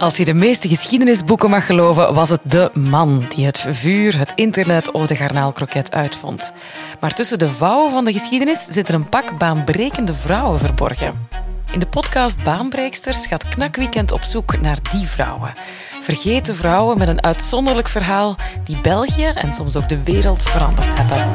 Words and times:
Als 0.00 0.16
je 0.16 0.24
de 0.24 0.34
meeste 0.34 0.68
geschiedenisboeken 0.68 1.50
mag 1.50 1.66
geloven, 1.66 2.14
was 2.14 2.28
het 2.28 2.40
de 2.42 2.70
man 2.74 3.24
die 3.28 3.44
het 3.44 3.64
vuur, 3.68 4.18
het 4.18 4.32
internet 4.34 4.90
of 4.90 5.06
de 5.06 5.16
garnaalkroket 5.16 5.92
uitvond. 5.92 6.52
Maar 7.00 7.14
tussen 7.14 7.38
de 7.38 7.48
vouwen 7.48 7.90
van 7.90 8.04
de 8.04 8.12
geschiedenis 8.12 8.66
zit 8.70 8.88
er 8.88 8.94
een 8.94 9.08
pak 9.08 9.38
baanbrekende 9.38 10.14
vrouwen 10.14 10.58
verborgen. 10.58 11.28
In 11.72 11.78
de 11.78 11.86
podcast 11.86 12.42
Baanbreeksters 12.42 13.26
gaat 13.26 13.48
Knakweekend 13.48 14.12
op 14.12 14.22
zoek 14.22 14.60
naar 14.60 14.78
die 14.92 15.06
vrouwen. 15.06 15.54
Vergeten 16.02 16.56
vrouwen 16.56 16.98
met 16.98 17.08
een 17.08 17.22
uitzonderlijk 17.22 17.88
verhaal 17.88 18.36
die 18.64 18.80
België 18.80 19.26
en 19.26 19.52
soms 19.52 19.76
ook 19.76 19.88
de 19.88 20.02
wereld 20.02 20.42
veranderd 20.42 20.96
hebben. 20.96 21.28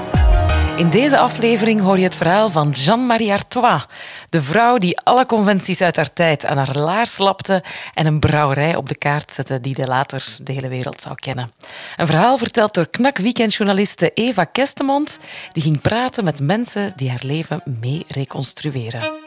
In 0.76 0.89
deze 0.89 1.18
aflevering 1.18 1.82
hoor 1.82 1.98
je 1.98 2.04
het 2.04 2.16
verhaal 2.16 2.50
van 2.50 2.70
Jeanne-Marie 2.70 3.32
Artois, 3.32 3.86
de 4.30 4.42
vrouw 4.42 4.78
die 4.78 5.00
alle 5.00 5.25
conventies 5.25 5.82
uit 5.82 5.96
haar 5.96 6.14
tijd 6.14 6.46
aan 6.46 6.57
haar 6.57 6.78
laars 6.78 7.18
lapte 7.18 7.64
en 7.93 8.06
een 8.06 8.20
brouwerij 8.20 8.75
op 8.75 8.89
de 8.89 8.96
kaart 8.96 9.32
zette 9.32 9.60
die 9.60 9.75
de 9.75 9.88
later 9.88 10.38
de 10.42 10.54
hele 10.54 10.68
wereld 10.68 11.02
zou 11.02 11.16
kennen. 11.16 11.52
Een 11.97 12.07
verhaal 12.07 12.38
verteld 12.38 12.74
door 12.74 12.88
knak 12.88 13.18
weekendjournaliste 13.18 14.11
Eva 14.14 14.43
Kestemond, 14.43 15.19
die 15.52 15.64
ging 15.64 15.82
praten 15.82 16.24
met 16.24 16.39
mensen 16.39 16.94
die 16.96 17.10
haar 17.10 17.24
leven 17.24 17.61
mee 17.82 18.05
reconstrueren. 18.07 19.25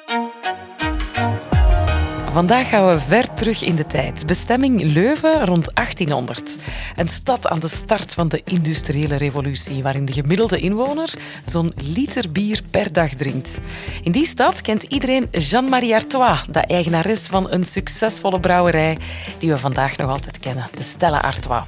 Vandaag 2.31 2.69
gaan 2.69 2.89
we 2.89 2.99
ver 2.99 3.33
terug 3.33 3.63
in 3.63 3.77
de 3.77 3.87
tijd. 3.87 4.27
Bestemming 4.27 4.83
Leuven 4.83 5.45
rond 5.45 5.75
1800. 5.75 6.57
Een 6.97 7.09
stad 7.09 7.47
aan 7.47 7.59
de 7.59 7.69
start 7.69 8.15
van 8.15 8.29
de 8.29 8.41
industriële 8.45 9.17
revolutie, 9.17 9.83
waarin 9.83 10.05
de 10.05 10.13
gemiddelde 10.13 10.61
inwoner 10.61 11.15
zo'n 11.47 11.73
liter 11.83 12.33
bier 12.33 12.61
per 12.71 12.93
dag 12.93 13.11
drinkt. 13.11 13.59
In 14.03 14.13
die 14.13 14.27
stad 14.27 14.61
kent 14.61 14.83
iedereen 14.83 15.29
Jeanne-Marie 15.31 15.95
Artois, 15.95 16.43
de 16.51 16.61
eigenares 16.61 17.27
van 17.27 17.51
een 17.51 17.65
succesvolle 17.65 18.41
brouwerij 18.41 18.99
die 19.39 19.51
we 19.51 19.59
vandaag 19.59 19.97
nog 19.97 20.11
altijd 20.11 20.39
kennen, 20.39 20.65
de 20.77 20.83
Stella 20.83 21.19
Artois. 21.19 21.65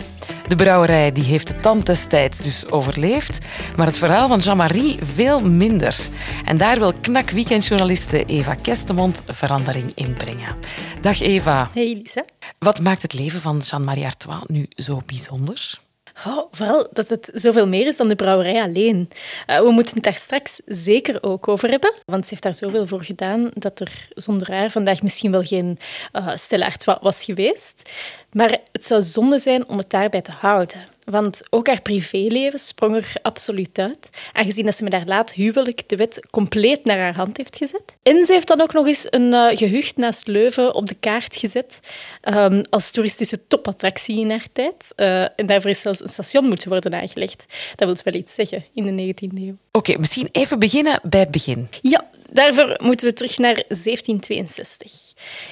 De 0.51 0.57
brouwerij 0.57 1.13
die 1.13 1.25
heeft 1.25 1.47
de 1.47 1.57
tand 1.57 1.87
destijds 1.87 2.39
dus 2.39 2.67
overleefd, 2.71 3.39
maar 3.77 3.87
het 3.87 3.99
verhaal 3.99 4.29
van 4.29 4.39
Jean-Marie 4.39 4.99
veel 5.15 5.41
minder. 5.41 5.97
En 6.45 6.57
daar 6.57 6.79
wil 6.79 6.93
knak 6.93 7.31
weekendjournaliste 7.31 8.25
Eva 8.25 8.55
Kestemond 8.55 9.23
verandering 9.27 9.93
in 9.95 10.15
brengen. 10.15 10.57
Dag 11.01 11.21
Eva. 11.21 11.71
Hey 11.75 12.01
Lisa. 12.03 12.25
Wat 12.59 12.81
maakt 12.81 13.03
het 13.03 13.13
leven 13.13 13.41
van 13.41 13.59
Jean-Marie 13.59 14.05
Artois 14.05 14.43
nu 14.47 14.67
zo 14.69 15.01
bijzonder? 15.07 15.79
Oh, 16.27 16.47
vooral 16.51 16.89
dat 16.93 17.09
het 17.09 17.31
zoveel 17.33 17.67
meer 17.67 17.87
is 17.87 17.97
dan 17.97 18.09
de 18.09 18.17
brouwerij 18.17 18.63
alleen. 18.63 19.11
Uh, 19.47 19.59
we 19.59 19.71
moeten 19.71 19.95
het 19.95 20.05
daar 20.05 20.17
straks 20.17 20.61
zeker 20.67 21.23
ook 21.23 21.49
over 21.49 21.71
hebben, 21.71 21.95
want 22.05 22.25
ze 22.25 22.31
heeft 22.31 22.43
daar 22.43 22.55
zoveel 22.55 22.87
voor 22.87 23.05
gedaan 23.05 23.51
dat 23.55 23.81
er 23.81 24.09
zonder 24.15 24.53
haar 24.53 24.71
vandaag 24.71 25.03
misschien 25.03 25.31
wel 25.31 25.43
geen 25.43 25.79
uh, 26.13 26.37
Stella 26.37 26.67
Artois 26.67 26.99
was 27.01 27.25
geweest. 27.25 27.91
Maar 28.33 28.59
het 28.73 28.87
zou 28.87 29.03
zonde 29.03 29.39
zijn 29.39 29.69
om 29.69 29.79
het 29.79 29.91
daarbij 29.91 30.23
te 30.23 30.33
houden. 30.33 30.79
Want 31.11 31.41
ook 31.51 31.67
haar 31.67 31.83
privéleven 31.83 32.59
sprong 32.59 32.97
er 32.97 33.13
absoluut 33.23 33.79
uit, 33.79 34.09
aangezien 34.33 34.65
dat 34.65 34.75
ze 34.75 34.85
met 34.85 34.93
haar 34.93 35.07
laat 35.07 35.33
huwelijk 35.33 35.89
de 35.89 35.97
wet 35.97 36.27
compleet 36.31 36.85
naar 36.85 36.99
haar 36.99 37.15
hand 37.15 37.37
heeft 37.37 37.57
gezet. 37.57 37.97
En 38.03 38.25
ze 38.27 38.33
heeft 38.33 38.49
dan 38.49 38.61
ook 38.61 38.73
nog 38.73 38.87
eens 38.87 39.07
een 39.11 39.33
uh, 39.33 39.49
gehucht 39.49 39.97
naast 39.97 40.27
Leuven 40.27 40.75
op 40.75 40.87
de 40.87 40.95
kaart 40.95 41.37
gezet 41.37 41.81
um, 42.25 42.63
als 42.71 42.91
toeristische 42.91 43.47
topattractie 43.47 44.21
in 44.21 44.31
haar 44.31 44.47
tijd. 44.53 44.85
Uh, 44.97 45.23
en 45.23 45.47
daarvoor 45.47 45.71
is 45.71 45.81
zelfs 45.81 46.01
een 46.01 46.09
station 46.09 46.49
moeten 46.49 46.69
worden 46.69 46.95
aangelegd. 46.95 47.45
Dat 47.77 47.89
wil 47.89 48.13
wel 48.13 48.21
iets 48.21 48.35
zeggen 48.35 48.65
in 48.75 48.97
de 48.97 49.15
19e 49.15 49.39
eeuw. 49.39 49.49
Oké, 49.49 49.79
okay, 49.79 49.97
misschien 49.97 50.29
even 50.33 50.59
beginnen 50.59 51.01
bij 51.03 51.21
het 51.21 51.31
begin. 51.31 51.69
Ja, 51.81 52.05
Daarvoor 52.33 52.81
moeten 52.83 53.07
we 53.07 53.15
terug 53.15 53.39
naar 53.39 53.55
1762. 53.55 54.93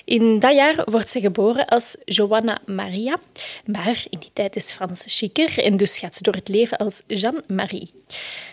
In 0.04 0.38
dat 0.38 0.54
jaar 0.54 0.82
wordt 0.84 1.10
ze 1.10 1.20
geboren 1.20 1.66
als 1.66 1.96
Joanna 2.04 2.58
Maria, 2.66 3.16
maar 3.64 4.04
in 4.10 4.18
die 4.18 4.30
tijd 4.32 4.56
is 4.56 4.72
Frans 4.72 5.04
chiquer 5.06 5.58
en 5.64 5.76
dus 5.76 5.98
gaat 5.98 6.14
ze 6.14 6.22
door 6.22 6.34
het 6.34 6.48
leven 6.48 6.78
als 6.78 7.02
Jeanne-Marie. 7.06 7.90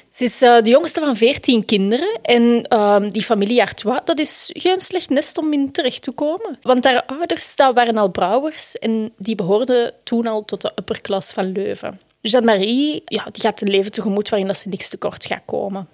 Ze 0.09 0.24
is 0.24 0.41
uh, 0.41 0.62
de 0.62 0.69
jongste 0.69 1.00
van 1.00 1.16
veertien 1.16 1.66
kinderen 1.66 2.19
en 2.22 2.66
uh, 2.74 3.09
die 3.09 3.24
familie 3.24 3.62
Artois, 3.62 4.00
dat 4.03 4.19
is 4.19 4.50
geen 4.53 4.81
slecht 4.81 5.09
nest 5.09 5.38
om 5.38 5.53
in 5.53 5.72
terecht 5.72 6.02
te 6.02 6.12
komen. 6.12 6.58
Want 6.62 6.84
haar 6.84 7.03
ouders 7.06 7.56
dat 7.56 7.75
waren 7.75 7.97
al 7.97 8.09
brouwers 8.09 8.75
en 8.75 9.14
die 9.18 9.35
behoorden 9.35 9.94
toen 10.03 10.28
al 10.28 10.46
tot 10.46 10.62
de 10.62 10.72
upperklas 10.75 11.31
van 11.31 11.52
Leuven. 11.52 12.00
Jeanne-Marie 12.22 13.02
ja, 13.06 13.28
die 13.31 13.41
gaat 13.41 13.62
een 13.62 13.69
leven 13.69 13.91
tegemoet 13.91 14.30
waarin 14.30 14.47
dat 14.47 14.58
ze 14.58 14.69
niks 14.69 14.90
tekort 14.90 15.25
gaat 15.25 15.41
komen. 15.46 15.88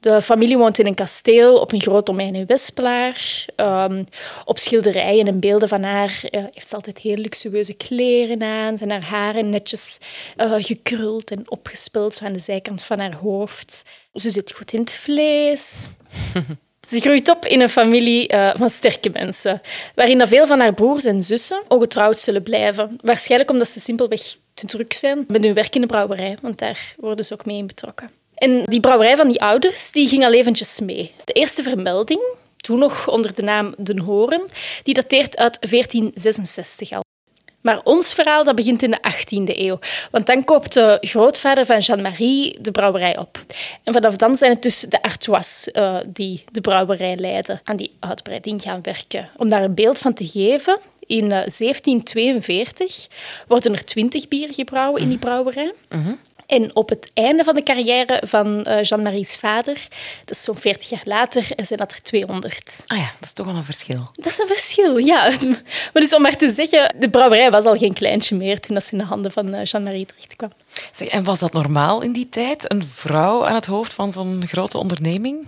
De 0.00 0.22
familie 0.22 0.58
woont 0.58 0.78
in 0.78 0.86
een 0.86 0.94
kasteel 0.94 1.58
op 1.58 1.72
een 1.72 1.80
groot 1.80 2.06
domein 2.06 2.34
in 2.34 2.46
Westplaar. 2.46 3.44
Um, 3.56 4.04
op 4.44 4.58
schilderijen 4.58 5.26
en 5.26 5.40
beelden 5.40 5.68
van 5.68 5.82
haar 5.82 6.20
uh, 6.30 6.44
heeft 6.52 6.68
ze 6.68 6.74
altijd 6.74 6.98
heel 6.98 7.16
luxueuze 7.16 7.72
kleren 7.72 8.42
aan. 8.42 8.78
Zijn 8.78 8.90
haar 8.90 9.02
haren 9.02 9.50
netjes 9.50 9.98
uh, 10.36 10.54
gekruld 10.58 11.30
en 11.30 11.50
opgespeld 11.50 12.20
aan 12.22 12.32
de 12.32 12.38
zijkant 12.38 12.82
van 12.82 12.98
haar 12.98 13.14
hoofd. 13.14 13.82
Ze 14.14 14.30
zit 14.30 14.52
goed 14.52 14.72
in 14.72 14.80
het 14.80 14.92
vlees. 14.92 15.88
Ze 16.88 17.00
groeit 17.00 17.28
op 17.28 17.46
in 17.46 17.60
een 17.60 17.68
familie 17.68 18.32
uh, 18.32 18.54
van 18.56 18.70
sterke 18.70 19.10
mensen, 19.12 19.60
waarin 19.94 20.26
veel 20.26 20.46
van 20.46 20.60
haar 20.60 20.74
broers 20.74 21.04
en 21.04 21.22
zussen 21.22 21.62
ongetrouwd 21.68 22.20
zullen 22.20 22.42
blijven. 22.42 22.98
Waarschijnlijk 23.00 23.50
omdat 23.50 23.68
ze 23.68 23.80
simpelweg 23.80 24.36
te 24.54 24.66
druk 24.66 24.92
zijn 24.92 25.24
met 25.28 25.44
hun 25.44 25.54
werk 25.54 25.74
in 25.74 25.80
de 25.80 25.86
brouwerij, 25.86 26.36
want 26.42 26.58
daar 26.58 26.94
worden 26.96 27.24
ze 27.24 27.32
ook 27.32 27.44
mee 27.44 27.56
in 27.56 27.66
betrokken. 27.66 28.19
En 28.40 28.62
die 28.64 28.80
brouwerij 28.80 29.16
van 29.16 29.28
die 29.28 29.42
ouders 29.42 29.90
die 29.90 30.08
ging 30.08 30.24
al 30.24 30.32
eventjes 30.32 30.80
mee. 30.80 31.14
De 31.24 31.32
eerste 31.32 31.62
vermelding, 31.62 32.20
toen 32.56 32.78
nog 32.78 33.08
onder 33.08 33.34
de 33.34 33.42
naam 33.42 33.74
Den 33.78 33.98
Horen, 33.98 34.42
die 34.82 34.94
dateert 34.94 35.36
uit 35.36 35.58
1466 35.60 36.92
al. 36.92 37.04
Maar 37.60 37.80
ons 37.84 38.12
verhaal 38.14 38.44
dat 38.44 38.54
begint 38.54 38.82
in 38.82 38.90
de 38.90 38.98
18e 38.98 39.58
eeuw. 39.58 39.78
Want 40.10 40.26
dan 40.26 40.44
koopt 40.44 40.72
de 40.72 40.98
grootvader 41.00 41.66
van 41.66 41.78
Jeanne-Marie 41.78 42.60
de 42.60 42.70
brouwerij 42.70 43.18
op. 43.18 43.44
En 43.84 43.92
vanaf 43.92 44.16
dan 44.16 44.36
zijn 44.36 44.52
het 44.52 44.62
dus 44.62 44.80
de 44.80 45.02
Artois 45.02 45.68
uh, 45.72 45.96
die 46.06 46.44
de 46.52 46.60
brouwerij 46.60 47.16
leiden, 47.16 47.60
aan 47.64 47.76
die 47.76 47.96
uitbreiding 48.00 48.62
gaan 48.62 48.82
werken. 48.82 49.30
Om 49.36 49.48
daar 49.48 49.62
een 49.62 49.74
beeld 49.74 49.98
van 49.98 50.14
te 50.14 50.26
geven, 50.26 50.78
in 51.10 51.28
1742 51.28 52.86
eh, 52.86 53.16
worden 53.48 53.72
er 53.72 53.84
20 53.84 54.28
bieren 54.28 54.54
gebrouwen 54.54 55.02
in 55.02 55.08
die 55.08 55.18
brouwerij. 55.18 55.72
Mm 55.88 56.02
-hmm. 56.02 56.18
En 56.50 56.76
op 56.76 56.88
het 56.88 57.10
einde 57.14 57.44
van 57.44 57.54
de 57.54 57.62
carrière 57.62 58.22
van 58.26 58.66
uh, 58.68 58.82
Jean-Marie's 58.82 59.36
vader, 59.36 59.86
dat 60.24 60.36
is 60.36 60.42
zo'n 60.42 60.56
40 60.56 60.88
jaar 60.88 61.02
later, 61.04 61.46
zijn 61.56 61.78
dat 61.78 61.92
er 61.92 62.02
200. 62.02 62.82
Ah 62.86 62.98
ja, 62.98 63.10
dat 63.18 63.28
is 63.28 63.32
toch 63.32 63.46
wel 63.46 63.54
een 63.54 63.64
verschil. 63.64 64.10
Dat 64.14 64.32
is 64.32 64.38
een 64.38 64.46
verschil, 64.46 64.98
ja. 64.98 65.30
Maar 65.92 66.02
dus 66.02 66.14
om 66.14 66.22
maar 66.22 66.36
te 66.36 66.48
zeggen, 66.48 66.94
de 66.98 67.10
brouwerij 67.10 67.50
was 67.50 67.64
al 67.64 67.76
geen 67.76 67.94
kleintje 67.94 68.36
meer 68.36 68.60
toen 68.60 68.80
ze 68.80 68.92
in 68.92 68.98
de 68.98 69.04
handen 69.04 69.32
van 69.32 69.54
uh, 69.54 69.64
Jean-Marie 69.64 70.06
terechtkwam. 70.06 70.50
Zeg, 70.92 71.08
en 71.08 71.24
was 71.24 71.38
dat 71.38 71.52
normaal 71.52 72.02
in 72.02 72.12
die 72.12 72.28
tijd, 72.28 72.72
een 72.72 72.84
vrouw 72.84 73.46
aan 73.46 73.54
het 73.54 73.66
hoofd 73.66 73.94
van 73.94 74.12
zo'n 74.12 74.46
grote 74.46 74.78
onderneming? 74.78 75.46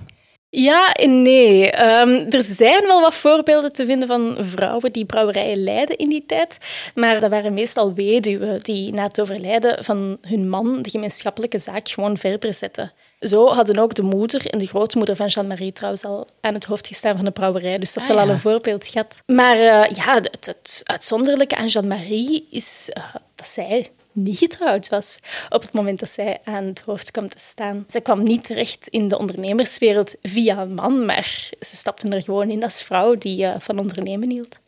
Ja 0.55 0.93
en 0.93 1.23
nee. 1.23 1.83
Um, 1.85 2.27
er 2.31 2.43
zijn 2.43 2.87
wel 2.87 3.01
wat 3.01 3.15
voorbeelden 3.15 3.73
te 3.73 3.85
vinden 3.85 4.09
van 4.09 4.37
vrouwen 4.41 4.93
die 4.93 5.05
brouwerijen 5.05 5.63
leiden 5.63 5.97
in 5.97 6.09
die 6.09 6.25
tijd. 6.27 6.57
Maar 6.95 7.21
dat 7.21 7.31
waren 7.31 7.55
meestal 7.55 7.95
weduwen 7.95 8.63
die 8.63 8.93
na 8.93 9.03
het 9.03 9.21
overlijden 9.21 9.85
van 9.85 10.19
hun 10.21 10.49
man 10.49 10.83
de 10.83 10.91
gemeenschappelijke 10.91 11.59
zaak 11.59 11.89
gewoon 11.89 12.17
verder 12.17 12.55
zetten. 12.55 12.93
Zo 13.21 13.47
hadden 13.47 13.79
ook 13.79 13.95
de 13.95 14.03
moeder 14.03 14.47
en 14.47 14.59
de 14.59 14.67
grootmoeder 14.67 15.17
van 15.17 15.27
Jeanne-Marie 15.27 15.73
trouwens 15.73 16.05
al 16.05 16.27
aan 16.41 16.55
het 16.55 16.65
hoofd 16.65 16.87
gestaan 16.87 17.17
van 17.17 17.25
de 17.25 17.31
brouwerij. 17.31 17.79
Dus 17.79 17.93
dat 17.93 18.03
ah, 18.03 18.09
wel 18.09 18.19
ja. 18.19 18.25
al 18.25 18.31
een 18.31 18.41
voorbeeld 18.41 18.87
gehad. 18.87 19.23
Maar 19.27 19.57
uh, 19.57 19.97
ja, 19.97 20.15
het, 20.15 20.47
het, 20.47 20.81
uitzonderlijke 20.85 21.57
aan 21.57 21.67
Jeanne-Marie 21.67 22.47
is 22.51 22.91
uh, 22.97 23.05
dat 23.35 23.49
zij 23.49 23.91
niet 24.13 24.39
getrouwd 24.39 24.89
was 24.89 25.19
op 25.49 25.63
het 25.63 25.73
moment 25.73 25.99
dat 26.01 26.11
zij 26.11 26.39
aan 26.45 26.65
het 26.65 26.81
hoofd 26.81 27.11
kwam 27.11 27.29
te 27.29 27.39
staan. 27.39 27.85
Ze 27.89 28.01
kwam 28.01 28.23
niet 28.23 28.45
terecht 28.45 28.89
in 28.89 29.09
de 29.09 29.19
ondernemerswereld 29.19 30.15
via 30.23 30.59
een 30.59 30.75
man, 30.75 31.05
maar 31.05 31.51
ze 31.61 31.77
stapte 31.77 32.09
er 32.09 32.23
gewoon 32.23 32.51
in 32.51 32.65
als 32.65 32.83
vrouw 32.83 33.15
die 33.15 33.45
uh, 33.45 33.55
van 33.59 33.79
ondernemen 33.79 34.31
hield. 34.31 34.59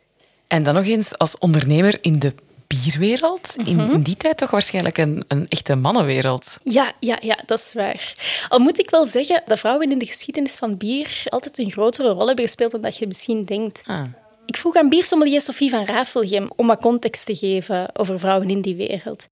En 0.46 0.62
dan 0.62 0.74
nog 0.74 0.84
eens 0.86 1.18
als 1.18 1.38
ondernemer 1.38 1.98
in 2.00 2.18
de 2.18 2.34
bierwereld. 2.66 3.56
In, 3.64 3.80
in, 3.80 4.02
die 4.02 4.16
tijd 4.16 4.36
toch 4.36 4.50
waarschijnlijk 4.50 4.98
een, 4.98 5.24
een 5.28 5.48
echte 5.48 5.74
mannenwereld. 5.74 6.58
Ja, 6.62 6.92
ja, 7.00 7.18
ja, 7.20 7.38
dat 7.46 7.58
is 7.58 7.72
waar. 7.74 8.12
Al 8.48 8.58
moet 8.58 8.78
ik 8.78 8.90
wel 8.90 9.06
zeggen 9.06 9.42
dat 9.46 9.58
vrouwen 9.58 9.90
in 9.90 9.98
de 9.98 10.06
geschiedenis 10.06 10.54
van 10.54 10.76
bier 10.76 11.22
altijd 11.28 11.58
een 11.58 11.70
grotere 11.70 12.08
rol 12.08 12.26
hebben 12.26 12.44
gespeeld 12.44 12.70
dan 12.70 12.80
dat 12.80 12.96
je 12.96 13.06
misschien 13.06 13.44
denkt. 13.44 13.82
Ah. 13.86 14.02
Ik 14.46 14.56
vroeg 14.56 14.76
aan 14.76 14.88
biersommelier 14.88 15.40
Sophie 15.40 15.70
van 15.70 15.84
Rafelgem 15.84 16.50
om 16.56 16.66
wat 16.66 16.80
context 16.80 17.26
te 17.26 17.34
geven 17.34 17.96
over 17.96 18.18
vrouwen 18.18 18.50
in 18.50 18.60
die 18.60 18.76
wereld. 18.76 19.28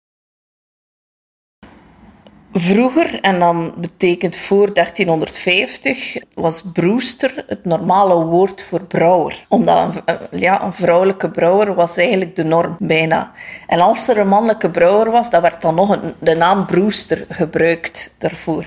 Vroeger, 2.54 3.20
en 3.20 3.38
dan 3.38 3.74
betekent 3.76 4.36
voor 4.36 4.74
1350, 4.74 6.16
was 6.34 6.62
broester 6.72 7.44
het 7.46 7.64
normale 7.64 8.24
woord 8.24 8.62
voor 8.62 8.80
brouwer. 8.80 9.44
Omdat 9.48 10.02
een, 10.04 10.38
ja, 10.38 10.62
een 10.62 10.72
vrouwelijke 10.72 11.30
brouwer 11.30 11.74
was 11.74 11.96
eigenlijk 11.96 12.36
de 12.36 12.44
norm, 12.44 12.76
bijna. 12.78 13.32
En 13.66 13.80
als 13.80 14.08
er 14.08 14.18
een 14.18 14.28
mannelijke 14.28 14.70
brouwer 14.70 15.10
was, 15.10 15.30
dan 15.30 15.42
werd 15.42 15.62
dan 15.62 15.74
nog 15.74 16.00
de 16.18 16.34
naam 16.34 16.66
broester 16.66 17.26
gebruikt 17.28 18.14
daarvoor. 18.18 18.64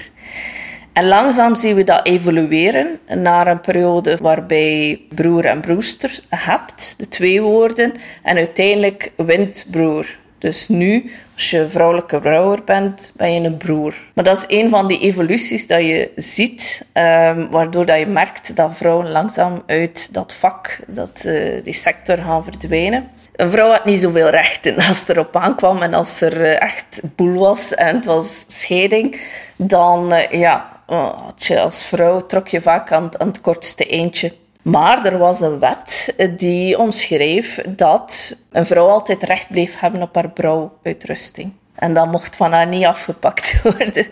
En 0.94 1.08
langzaam 1.08 1.56
zien 1.56 1.76
we 1.76 1.84
dat 1.84 2.06
evolueren 2.06 3.00
naar 3.08 3.48
een 3.48 3.62
periode 3.62 4.18
waarbij 4.22 5.02
broer 5.16 5.46
en 5.46 5.62
broester 5.62 6.20
hebt, 6.30 6.94
de 6.98 7.08
twee 7.08 7.42
woorden, 7.42 7.94
en 8.24 8.38
uiteindelijk 8.38 9.12
wint 9.18 9.66
broer. 9.72 10.06
Dus 10.38 10.68
nu, 10.68 11.12
als 11.36 11.50
je 11.50 11.70
vrouwelijke 11.70 12.20
brouwer 12.20 12.64
bent, 12.64 13.12
ben 13.16 13.34
je 13.34 13.40
een 13.40 13.58
broer. 13.58 13.96
Maar 14.14 14.24
dat 14.24 14.38
is 14.38 14.58
een 14.58 14.70
van 14.70 14.88
die 14.88 15.00
evoluties 15.00 15.68
dat 15.68 15.80
je 15.80 16.12
ziet, 16.16 16.86
um, 16.94 17.50
waardoor 17.50 17.86
dat 17.86 18.00
je 18.00 18.06
merkt 18.06 18.56
dat 18.56 18.76
vrouwen 18.76 19.12
langzaam 19.12 19.64
uit 19.66 20.14
dat 20.14 20.34
vak, 20.34 20.80
dat, 20.88 21.24
uh, 21.26 21.64
die 21.64 21.74
sector 21.74 22.18
gaan 22.18 22.44
verdwijnen. 22.44 23.10
Een 23.36 23.52
vrouw 23.52 23.70
had 23.72 23.86
niet 23.86 24.00
zoveel 24.00 24.30
rechten 24.30 24.76
als 24.76 25.00
het 25.00 25.10
erop 25.10 25.36
aankwam 25.36 25.82
en 25.82 25.94
als 25.94 26.22
er 26.22 26.42
uh, 26.42 26.62
echt 26.62 27.02
boel 27.16 27.40
was 27.40 27.74
en 27.74 27.96
het 27.96 28.06
was 28.06 28.46
scheiding, 28.48 29.20
dan 29.56 30.14
uh, 30.14 30.32
ja, 30.32 30.82
had 30.86 31.46
je 31.46 31.60
als 31.60 31.86
vrouw 31.86 32.26
trok 32.26 32.48
je 32.48 32.62
vaak 32.62 32.92
aan, 32.92 33.10
aan 33.20 33.28
het 33.28 33.42
kortste 33.42 33.86
eentje. 33.86 34.34
Maar 34.66 35.06
er 35.06 35.18
was 35.18 35.42
een 35.42 35.60
wet 35.60 36.16
die 36.38 36.80
omschreef 36.80 37.62
dat 37.70 38.38
een 38.52 38.66
vrouw 38.66 38.88
altijd 38.88 39.24
recht 39.24 39.50
bleef 39.50 39.80
hebben 39.80 40.02
op 40.02 40.16
haar 40.16 40.30
brouwuitrusting. 40.30 41.52
En 41.76 41.94
dat 41.94 42.12
mocht 42.12 42.36
van 42.36 42.52
haar 42.52 42.68
niet 42.68 42.86
afgepakt 42.86 43.62
worden. 43.64 44.08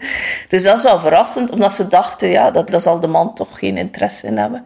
Dus 0.47 0.63
dat 0.63 0.77
is 0.77 0.83
wel 0.83 0.99
verrassend, 0.99 1.51
omdat 1.51 1.73
ze 1.73 1.87
dachten, 1.87 2.29
ja, 2.29 2.51
dat, 2.51 2.69
dat 2.69 2.81
zal 2.81 2.99
de 2.99 3.07
man 3.07 3.35
toch 3.35 3.59
geen 3.59 3.77
interesse 3.77 4.27
in 4.27 4.37
hebben. 4.37 4.65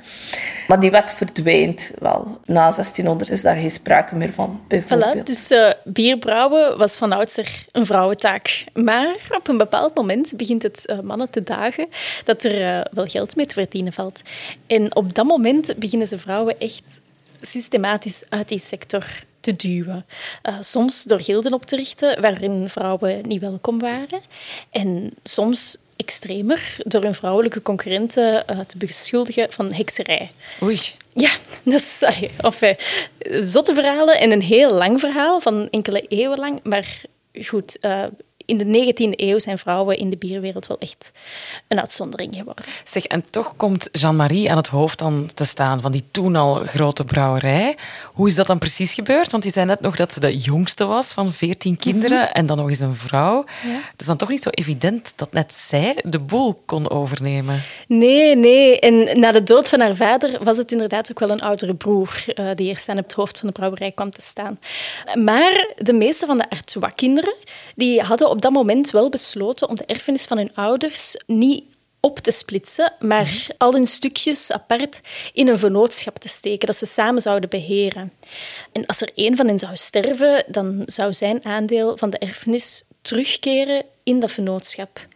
Maar 0.67 0.79
die 0.79 0.91
wet 0.91 1.11
verdwijnt 1.11 1.91
wel. 1.99 2.37
Na 2.45 2.61
1600 2.61 3.29
is 3.29 3.41
daar 3.41 3.55
geen 3.55 3.71
sprake 3.71 4.15
meer 4.15 4.33
van, 4.33 4.61
bijvoorbeeld. 4.67 5.15
Voilà, 5.15 5.23
dus 5.23 5.51
uh, 5.51 5.71
bierbrouwen 5.83 6.77
was 6.77 6.95
van 6.95 7.11
oudsher 7.11 7.65
een 7.71 7.85
vrouwentaak. 7.85 8.63
Maar 8.73 9.15
op 9.37 9.47
een 9.47 9.57
bepaald 9.57 9.95
moment 9.95 10.33
begint 10.35 10.63
het 10.63 10.83
uh, 10.85 10.99
mannen 10.99 11.29
te 11.29 11.43
dagen 11.43 11.87
dat 12.23 12.43
er 12.43 12.59
uh, 12.59 12.81
wel 12.91 13.05
geld 13.05 13.35
mee 13.35 13.45
te 13.45 13.53
verdienen 13.53 13.93
valt. 13.93 14.21
En 14.67 14.95
op 14.95 15.13
dat 15.13 15.25
moment 15.25 15.75
beginnen 15.77 16.07
ze 16.07 16.19
vrouwen 16.19 16.59
echt 16.59 16.99
systematisch 17.41 18.23
uit 18.29 18.47
die 18.47 18.59
sector 18.59 19.05
te 19.55 19.67
duwen. 19.67 20.05
Uh, 20.43 20.55
soms 20.59 21.03
door 21.03 21.21
gilden 21.21 21.53
op 21.53 21.65
te 21.65 21.75
richten 21.75 22.21
waarin 22.21 22.69
vrouwen 22.69 23.27
niet 23.27 23.41
welkom 23.41 23.79
waren. 23.79 24.21
En 24.71 25.13
soms 25.23 25.77
extremer 25.95 26.75
door 26.77 27.01
hun 27.03 27.13
vrouwelijke 27.15 27.61
concurrenten 27.61 28.43
uh, 28.49 28.59
te 28.59 28.77
beschuldigen 28.77 29.51
van 29.51 29.73
hekserij. 29.73 30.31
Oei. 30.63 30.79
Ja, 31.13 31.29
dat 31.63 31.79
is 31.79 32.03
allee, 32.03 32.31
of, 32.41 32.61
uh, 32.61 32.73
zotte 33.43 33.73
verhalen 33.73 34.19
en 34.19 34.31
een 34.31 34.41
heel 34.41 34.73
lang 34.73 34.99
verhaal 34.99 35.39
van 35.39 35.69
enkele 35.69 36.01
eeuwen 36.07 36.39
lang. 36.39 36.59
Maar 36.63 37.01
goed, 37.43 37.79
in 38.47 38.57
de 38.57 38.93
19e 38.93 39.09
eeuw 39.15 39.39
zijn 39.39 39.57
vrouwen 39.57 39.97
in 39.97 40.09
de 40.09 40.17
bierwereld 40.17 40.67
wel 40.67 40.79
echt 40.79 41.11
een 41.67 41.79
uitzondering 41.79 42.35
geworden. 42.35 42.65
Zeg, 42.85 43.03
en 43.03 43.25
toch 43.29 43.55
komt 43.55 43.89
Jean-Marie 43.91 44.51
aan 44.51 44.57
het 44.57 44.67
hoofd 44.67 44.99
dan 44.99 45.29
te 45.33 45.45
staan 45.45 45.81
van 45.81 45.91
die 45.91 46.03
toen 46.11 46.35
al 46.35 46.55
grote 46.55 47.03
brouwerij. 47.03 47.77
Hoe 48.13 48.27
is 48.27 48.35
dat 48.35 48.47
dan 48.47 48.59
precies 48.59 48.93
gebeurd? 48.93 49.31
Want 49.31 49.43
die 49.43 49.51
zei 49.51 49.65
net 49.65 49.81
nog 49.81 49.95
dat 49.95 50.13
ze 50.13 50.19
de 50.19 50.37
jongste 50.37 50.85
was 50.85 51.11
van 51.11 51.33
14 51.33 51.77
kinderen 51.77 52.17
mm 52.17 52.23
-hmm. 52.23 52.33
en 52.33 52.45
dan 52.45 52.57
nog 52.57 52.69
eens 52.69 52.79
een 52.79 52.95
vrouw. 52.95 53.45
Ja. 53.63 53.79
Het 53.91 54.01
is 54.01 54.05
dan 54.05 54.17
toch 54.17 54.29
niet 54.29 54.43
zo 54.43 54.49
evident 54.49 55.13
dat 55.15 55.33
net 55.33 55.53
zij 55.53 56.01
de 56.03 56.19
boel 56.19 56.61
kon 56.65 56.89
overnemen? 56.89 57.61
Nee, 57.87 58.35
nee. 58.35 58.79
En 58.79 59.19
na 59.19 59.31
de 59.31 59.43
dood 59.43 59.69
van 59.69 59.79
haar 59.79 59.95
vader 59.95 60.43
was 60.43 60.57
het 60.57 60.71
inderdaad 60.71 61.11
ook 61.11 61.19
wel 61.19 61.29
een 61.29 61.41
oudere 61.41 61.75
broer 61.75 62.25
uh, 62.35 62.49
die 62.55 62.67
eerst 62.67 62.89
aan 62.89 62.97
het 62.97 63.13
hoofd 63.13 63.37
van 63.37 63.47
de 63.47 63.53
brouwerij 63.53 63.91
kwam 63.91 64.11
te 64.11 64.21
staan. 64.21 64.59
Maar 65.13 65.73
de 65.75 65.93
meeste 65.93 66.25
van 66.25 66.37
de 66.37 66.49
Artois-kinderen 66.49 67.35
die 67.75 68.01
hadden 68.01 68.29
op 68.29 68.36
dat 68.41 68.51
moment 68.51 68.91
wel 68.91 69.09
besloten 69.09 69.69
om 69.69 69.75
de 69.75 69.85
erfenis 69.85 70.23
van 70.23 70.37
hun 70.37 70.55
ouders 70.55 71.23
niet 71.25 71.63
op 71.99 72.19
te 72.19 72.31
splitsen, 72.31 72.93
maar 72.99 73.25
mm. 73.25 73.55
al 73.57 73.73
hun 73.73 73.87
stukjes 73.87 74.51
apart 74.51 75.01
in 75.33 75.47
een 75.47 75.59
vennootschap 75.59 76.17
te 76.17 76.27
steken, 76.27 76.67
dat 76.67 76.75
ze 76.75 76.85
samen 76.85 77.21
zouden 77.21 77.49
beheren. 77.49 78.13
En 78.71 78.85
als 78.85 79.01
er 79.01 79.11
één 79.15 79.35
van 79.35 79.47
hen 79.47 79.59
zou 79.59 79.75
sterven, 79.75 80.43
dan 80.47 80.83
zou 80.85 81.13
zijn 81.13 81.45
aandeel 81.45 81.97
van 81.97 82.09
de 82.09 82.17
erfenis 82.17 82.83
terugkeren 83.01 83.85
in 84.03 84.19
dat 84.19 84.31
vennootschap. 84.31 85.07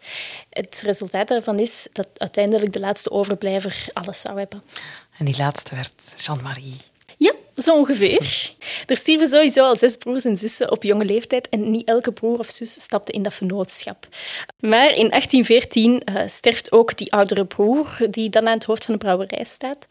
Het 0.49 0.81
resultaat 0.85 1.27
daarvan 1.27 1.59
is 1.59 1.87
dat 1.93 2.07
uiteindelijk 2.17 2.73
de 2.73 2.79
laatste 2.79 3.11
overblijver 3.11 3.85
alles 3.93 4.21
zou 4.21 4.37
hebben. 4.37 4.63
En 5.17 5.25
die 5.25 5.37
laatste 5.37 5.75
werd 5.75 6.13
Jean-Marie. 6.17 6.90
Zo 7.55 7.75
ongeveer. 7.75 8.53
Er 8.85 8.97
stierven 8.97 9.27
sowieso 9.27 9.63
al 9.63 9.75
zes 9.75 9.95
broers 9.95 10.25
en 10.25 10.37
zussen 10.37 10.71
op 10.71 10.83
jonge 10.83 11.05
leeftijd 11.05 11.49
en 11.49 11.71
niet 11.71 11.87
elke 11.87 12.11
broer 12.11 12.39
of 12.39 12.51
zus 12.51 12.73
stapte 12.73 13.11
in 13.11 13.23
dat 13.23 13.33
vennootschap. 13.33 14.07
Maar 14.59 14.89
in 14.89 15.09
1814 15.09 16.01
uh, 16.05 16.21
sterft 16.27 16.71
ook 16.71 16.97
die 16.97 17.13
oudere 17.13 17.45
broer, 17.45 17.97
die 18.09 18.29
dan 18.29 18.47
aan 18.47 18.53
het 18.53 18.63
hoofd 18.63 18.85
van 18.85 18.93
de 18.93 18.99
brouwerij 18.99 19.45
staat. 19.45 19.85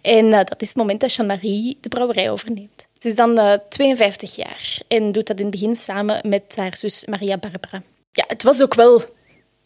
En 0.00 0.24
uh, 0.24 0.38
dat 0.38 0.62
is 0.62 0.68
het 0.68 0.76
moment 0.76 1.00
dat 1.00 1.14
Jeanne-Marie 1.14 1.78
de 1.80 1.88
brouwerij 1.88 2.30
overneemt. 2.30 2.86
Ze 2.98 3.08
is 3.08 3.14
dan 3.14 3.38
uh, 3.38 3.52
52 3.68 4.36
jaar 4.36 4.78
en 4.88 5.12
doet 5.12 5.26
dat 5.26 5.38
in 5.38 5.46
het 5.46 5.54
begin 5.54 5.76
samen 5.76 6.28
met 6.28 6.56
haar 6.56 6.76
zus 6.76 7.04
Maria 7.04 7.38
Barbara. 7.38 7.82
Ja, 8.12 8.24
het 8.28 8.42
was 8.42 8.62
ook 8.62 8.74
wel 8.74 9.15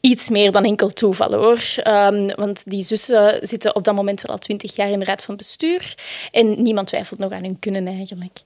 iets 0.00 0.28
meer 0.28 0.52
dan 0.52 0.64
enkel 0.64 0.88
toeval 0.88 1.32
hoor. 1.32 1.60
Um, 1.86 2.34
want 2.34 2.62
die 2.66 2.82
zussen 2.82 3.38
zitten 3.42 3.74
op 3.74 3.84
dat 3.84 3.94
moment 3.94 4.20
wel 4.22 4.32
al 4.32 4.38
twintig 4.40 4.76
jaar 4.76 4.90
in 4.90 4.98
de 4.98 5.04
raad 5.04 5.22
van 5.22 5.36
bestuur. 5.36 5.94
En 6.30 6.62
niemand 6.62 6.86
twijfelt 6.86 7.20
nog 7.20 7.32
aan 7.32 7.42
hun 7.42 7.58
kunnen 7.58 7.86
eigenlijk. 7.86 8.38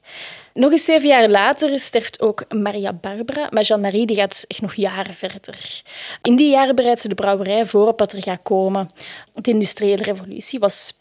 Nog 0.55 0.73
eens 0.73 0.85
zeven 0.85 1.09
jaar 1.09 1.29
later 1.29 1.81
sterft 1.81 2.21
ook 2.21 2.45
Maria 2.49 2.93
Barbara. 2.93 3.47
Maar 3.51 3.63
Jean-Marie 3.63 4.07
die 4.07 4.17
gaat 4.17 4.45
echt 4.49 4.61
nog 4.61 4.75
jaren 4.75 5.15
verder. 5.15 5.83
In 6.23 6.37
die 6.37 6.51
jaren 6.51 6.75
bereidt 6.75 7.01
ze 7.01 7.09
de 7.09 7.15
brouwerij 7.15 7.67
voor 7.67 7.89
op 7.89 7.99
wat 7.99 8.13
er 8.13 8.23
gaat 8.23 8.43
komen. 8.43 8.91
De 9.33 9.51
industriële 9.51 10.03
revolutie 10.03 10.59
was 10.59 10.93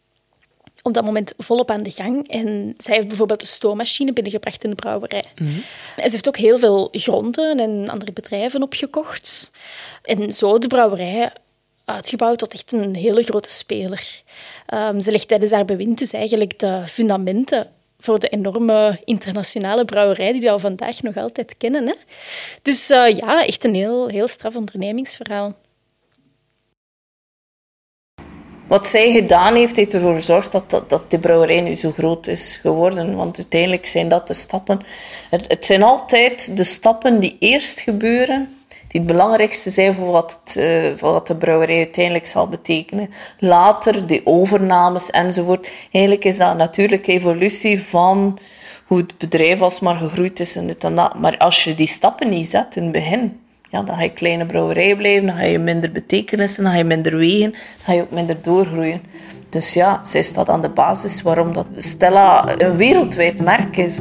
op 0.84 0.94
dat 0.94 1.04
moment 1.04 1.34
volop 1.38 1.72
aan 1.72 1.84
de 1.84 1.92
gang. 1.92 2.30
En 2.30 2.74
zij 2.78 2.96
heeft 2.96 3.08
bijvoorbeeld 3.08 3.42
een 3.42 3.48
stoommachine 3.48 4.14
binnengebracht 4.14 4.64
in 4.64 4.70
de 4.70 4.76
brouwerij. 4.76 5.24
Mm 5.36 5.48
-hmm. 5.48 5.64
En 5.96 6.04
ze 6.06 6.12
heeft 6.12 6.28
ook 6.28 6.38
heel 6.38 6.60
veel 6.60 6.88
gronden 6.92 7.60
en 7.60 7.90
andere 7.90 8.12
bedrijven 8.12 8.64
opgekocht. 8.64 9.52
En 10.04 10.32
zo 10.32 10.58
de 10.58 10.68
brouwerij 10.68 11.32
uitgebouwd 11.86 12.40
tot 12.40 12.54
echt 12.54 12.72
een 12.72 12.96
hele 12.96 13.24
grote 13.24 13.50
speler. 13.50 14.24
Um, 14.74 15.00
ze 15.00 15.12
legt 15.12 15.28
tijdens 15.28 15.52
haar 15.52 15.66
bewind 15.66 15.98
dus 15.98 16.14
eigenlijk 16.14 16.60
de 16.60 16.84
fundamenten 16.86 17.70
voor 18.00 18.20
de 18.20 18.30
enorme 18.30 19.00
internationale 19.06 19.86
brouwerij 19.86 20.32
die 20.32 20.42
we 20.42 20.50
al 20.50 20.60
vandaag 20.60 21.02
nog 21.02 21.18
altijd 21.18 21.58
kennen. 21.58 21.88
Hè? 21.88 21.94
Dus 22.62 22.92
uh, 22.92 23.10
ja, 23.10 23.46
echt 23.46 23.64
een 23.64 23.76
heel, 23.76 24.08
heel 24.08 24.28
straf 24.28 24.56
ondernemingsverhaal. 24.56 25.56
Wat 28.74 28.88
zij 28.88 29.12
gedaan 29.12 29.56
heeft, 29.56 29.76
heeft 29.76 29.94
ervoor 29.94 30.14
gezorgd 30.14 30.52
dat, 30.52 30.70
dat, 30.70 30.90
dat 30.90 31.12
de 31.12 31.20
brouwerij 31.20 31.62
nu 31.62 31.76
zo 31.76 31.92
groot 31.92 32.28
is 32.28 32.60
geworden. 32.62 33.16
Want 33.16 33.38
uiteindelijk 33.38 33.86
zijn 33.86 34.08
dat 34.08 34.28
de 34.28 34.34
stappen. 34.34 34.80
Het, 35.30 35.46
het 35.48 35.66
zijn 35.66 35.84
altijd 35.84 36.58
de 36.58 36.64
stappen 36.64 37.20
die 37.20 37.36
eerst 37.40 37.80
gebeuren, 37.80 38.56
die 38.68 39.02
het 39.02 39.06
belangrijkste 39.06 39.70
zijn 39.70 39.94
voor 39.94 40.12
wat, 40.12 40.40
het, 40.44 40.56
uh, 40.56 40.92
voor 40.96 41.12
wat 41.12 41.28
de 41.28 41.36
brouwerij 41.36 41.78
uiteindelijk 41.78 42.28
zal 42.28 42.48
betekenen. 42.48 43.10
Later, 43.40 44.08
de 44.08 44.22
overnames 44.24 45.12
enzovoort. 45.12 45.70
Eigenlijk 45.92 46.26
is 46.26 46.38
dat 46.38 46.52
een 46.52 46.58
natuurlijke 46.58 47.12
evolutie 47.12 47.84
van 47.84 48.40
hoe 48.86 48.98
het 48.98 49.18
bedrijf 49.18 49.62
alsmaar 49.62 49.96
gegroeid 49.96 50.40
is 50.40 50.56
en 50.56 50.68
dit 50.68 50.84
en 50.84 50.96
dat. 50.96 51.20
Maar 51.20 51.38
als 51.38 51.64
je 51.64 51.76
die 51.76 51.88
stappen 51.88 52.30
niet 52.30 52.50
zet 52.50 52.76
in 52.76 52.84
het 52.84 52.92
begin, 52.92 53.40
ja, 53.74 53.82
dan 53.82 53.96
ga 53.96 54.02
je 54.02 54.10
kleine 54.10 54.46
brouwerij 54.46 54.96
blijven, 54.96 55.26
dan 55.26 55.36
ga 55.36 55.44
je 55.44 55.60
minder 55.60 55.92
betekenissen, 55.92 56.64
dan 56.64 56.72
ga 56.72 56.78
je 56.78 56.84
minder 56.84 57.18
wegen, 57.18 57.52
dan 57.52 57.62
ga 57.82 57.94
je 57.94 58.02
ook 58.02 58.12
minder 58.12 58.38
doorgroeien. 58.42 59.02
Dus 59.50 59.74
ja, 59.74 60.00
zij 60.04 60.24
staat 60.24 60.50
aan 60.50 60.62
de 60.62 60.70
basis 60.70 61.22
waarom 61.22 61.54
dat 61.54 61.68
Stella 61.78 62.60
een 62.62 62.76
wereldwijd 62.76 63.40
merk 63.40 63.78
is. 63.78 63.98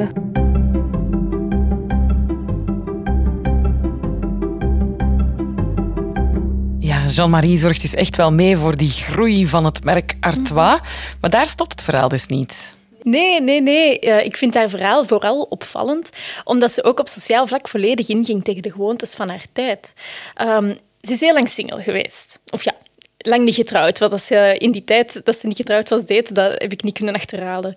Ja, 6.78 7.04
Jean-Marie 7.06 7.58
zorgt 7.58 7.80
dus 7.80 7.94
echt 7.94 8.16
wel 8.16 8.32
mee 8.32 8.56
voor 8.56 8.76
die 8.76 8.90
groei 8.90 9.46
van 9.46 9.64
het 9.64 9.84
merk 9.84 10.16
Artois. 10.20 10.80
Maar 11.20 11.30
daar 11.30 11.46
stopt 11.46 11.72
het 11.72 11.82
verhaal 11.82 12.08
dus 12.08 12.26
niet. 12.26 12.80
Nee, 13.02 13.40
nee, 13.40 13.60
nee. 13.60 14.00
Uh, 14.00 14.24
ik 14.24 14.36
vind 14.36 14.54
haar 14.54 14.70
verhaal 14.70 15.04
vooral 15.04 15.42
opvallend, 15.42 16.08
omdat 16.44 16.72
ze 16.72 16.84
ook 16.84 16.98
op 16.98 17.08
sociaal 17.08 17.46
vlak 17.46 17.68
volledig 17.68 18.08
inging 18.08 18.44
tegen 18.44 18.62
de 18.62 18.70
gewoontes 18.70 19.14
van 19.14 19.28
haar 19.28 19.44
tijd. 19.52 19.92
Um, 20.40 20.78
ze 21.00 21.12
is 21.12 21.20
heel 21.20 21.32
lang 21.32 21.48
single 21.48 21.82
geweest. 21.82 22.40
Of 22.50 22.62
ja, 22.64 22.74
lang 23.18 23.44
niet 23.44 23.54
getrouwd. 23.54 23.98
Wat 23.98 24.12
als 24.12 24.26
ze 24.26 24.54
in 24.58 24.70
die 24.70 24.84
tijd 24.84 25.24
dat 25.24 25.36
ze 25.36 25.46
niet 25.46 25.56
getrouwd 25.56 25.88
was 25.88 26.04
deed, 26.04 26.34
dat 26.34 26.52
heb 26.62 26.72
ik 26.72 26.82
niet 26.82 26.94
kunnen 26.94 27.14
achterhalen. 27.14 27.74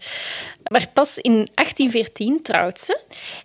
Maar 0.67 0.87
pas 0.93 1.17
in 1.17 1.31
1814 1.31 2.41
trouwt 2.41 2.79
ze. 2.79 2.99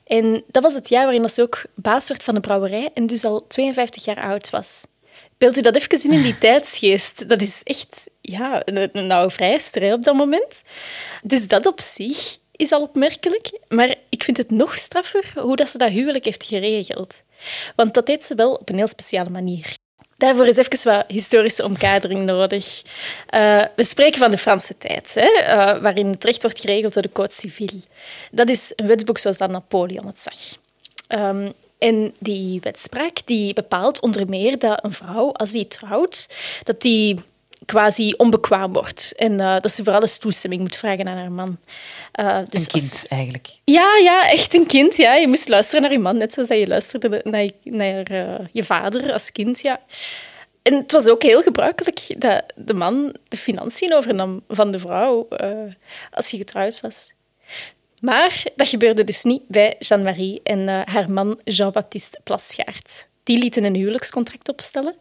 En 0.04 0.42
dat 0.46 0.62
was 0.62 0.74
het 0.74 0.88
jaar 0.88 1.04
waarin 1.04 1.28
ze 1.28 1.42
ook 1.42 1.62
baas 1.74 2.08
werd 2.08 2.22
van 2.22 2.34
de 2.34 2.40
brouwerij 2.40 2.90
en 2.94 3.06
dus 3.06 3.24
al 3.24 3.46
52 3.46 4.04
jaar 4.04 4.22
oud 4.22 4.50
was. 4.50 4.86
Beeld 5.40 5.58
u 5.58 5.60
dat 5.60 5.76
even 5.76 6.02
in 6.02 6.12
in 6.12 6.22
die 6.22 6.38
tijdsgeest. 6.38 7.28
Dat 7.28 7.40
is 7.40 7.60
echt 7.62 8.10
ja, 8.20 8.62
een, 8.64 8.88
een 8.92 9.10
oude 9.10 9.34
vrijster 9.34 9.92
op 9.92 10.02
dat 10.02 10.14
moment. 10.14 10.62
Dus 11.22 11.48
dat 11.48 11.66
op 11.66 11.80
zich 11.80 12.36
is 12.56 12.72
al 12.72 12.82
opmerkelijk. 12.82 13.50
Maar 13.68 13.94
ik 14.08 14.22
vind 14.22 14.36
het 14.36 14.50
nog 14.50 14.78
straffer 14.78 15.32
hoe 15.36 15.56
dat 15.56 15.68
ze 15.68 15.78
dat 15.78 15.90
huwelijk 15.90 16.24
heeft 16.24 16.44
geregeld. 16.44 17.22
Want 17.76 17.94
dat 17.94 18.06
deed 18.06 18.24
ze 18.24 18.34
wel 18.34 18.54
op 18.54 18.68
een 18.68 18.76
heel 18.76 18.86
speciale 18.86 19.30
manier. 19.30 19.76
Daarvoor 20.16 20.46
is 20.46 20.56
even 20.56 20.92
wat 20.92 21.04
historische 21.08 21.64
omkadering 21.64 22.24
nodig. 22.24 22.82
Uh, 23.34 23.64
we 23.76 23.84
spreken 23.84 24.18
van 24.18 24.30
de 24.30 24.38
Franse 24.38 24.78
tijd, 24.78 25.14
hè, 25.14 25.30
uh, 25.40 25.82
waarin 25.82 26.06
het 26.06 26.24
recht 26.24 26.42
wordt 26.42 26.60
geregeld 26.60 26.92
door 26.92 27.02
de 27.02 27.12
Code 27.12 27.32
Civil. 27.32 27.80
Dat 28.30 28.48
is 28.48 28.72
een 28.76 28.86
wetboek 28.86 29.18
zoals 29.18 29.38
dat 29.38 29.50
Napoleon 29.50 30.06
het 30.06 30.20
zag. 30.20 30.38
Um, 31.20 31.52
en 31.80 32.14
die 32.18 32.60
wetspraak 32.60 33.18
die 33.24 33.52
bepaalt 33.52 34.00
onder 34.00 34.28
meer 34.28 34.58
dat 34.58 34.84
een 34.84 34.92
vrouw, 34.92 35.32
als 35.32 35.50
die 35.50 35.66
trouwt, 35.66 36.28
dat 36.62 36.80
die 36.80 37.18
quasi 37.64 38.14
onbekwaam 38.16 38.72
wordt. 38.72 39.12
En 39.16 39.32
uh, 39.32 39.60
dat 39.60 39.72
ze 39.72 39.84
voor 39.84 39.92
alles 39.92 40.18
toestemming 40.18 40.60
moet 40.60 40.76
vragen 40.76 41.08
aan 41.08 41.16
haar 41.16 41.32
man. 41.32 41.58
Uh, 42.20 42.38
dus 42.48 42.60
een 42.60 42.66
kind, 42.66 43.06
eigenlijk. 43.08 43.48
Ja, 43.64 43.96
ja, 44.02 44.30
echt 44.30 44.54
een 44.54 44.66
kind. 44.66 44.96
Ja. 44.96 45.14
Je 45.14 45.28
moest 45.28 45.48
luisteren 45.48 45.82
naar 45.82 45.92
je 45.92 45.98
man, 45.98 46.16
net 46.16 46.32
zoals 46.32 46.48
dat 46.48 46.58
je 46.58 46.66
luisterde 46.66 47.20
naar, 47.24 47.42
je, 47.42 47.52
naar 47.62 48.10
uh, 48.10 48.46
je 48.52 48.64
vader 48.64 49.12
als 49.12 49.32
kind. 49.32 49.60
Ja. 49.60 49.80
En 50.62 50.74
het 50.74 50.92
was 50.92 51.06
ook 51.06 51.22
heel 51.22 51.42
gebruikelijk 51.42 52.20
dat 52.20 52.42
de 52.56 52.74
man 52.74 53.16
de 53.28 53.36
financiën 53.36 53.94
overnam 53.94 54.42
van 54.48 54.70
de 54.70 54.78
vrouw 54.78 55.28
als 56.10 56.30
je 56.30 56.36
getrouwd 56.36 56.80
was. 56.80 57.12
Maar 58.00 58.44
dat 58.56 58.68
gebeurde 58.68 59.04
dus 59.04 59.22
niet 59.22 59.42
bij 59.48 59.76
Jeanne-Marie 59.78 60.40
en 60.42 60.68
haar 60.68 61.10
man 61.10 61.40
Jean-Baptiste 61.44 62.20
Plasgaard 62.24 63.08
die 63.22 63.38
lieten 63.38 63.64
een 63.64 63.74
huwelijkscontract 63.74 64.48
opstellen, 64.48 64.94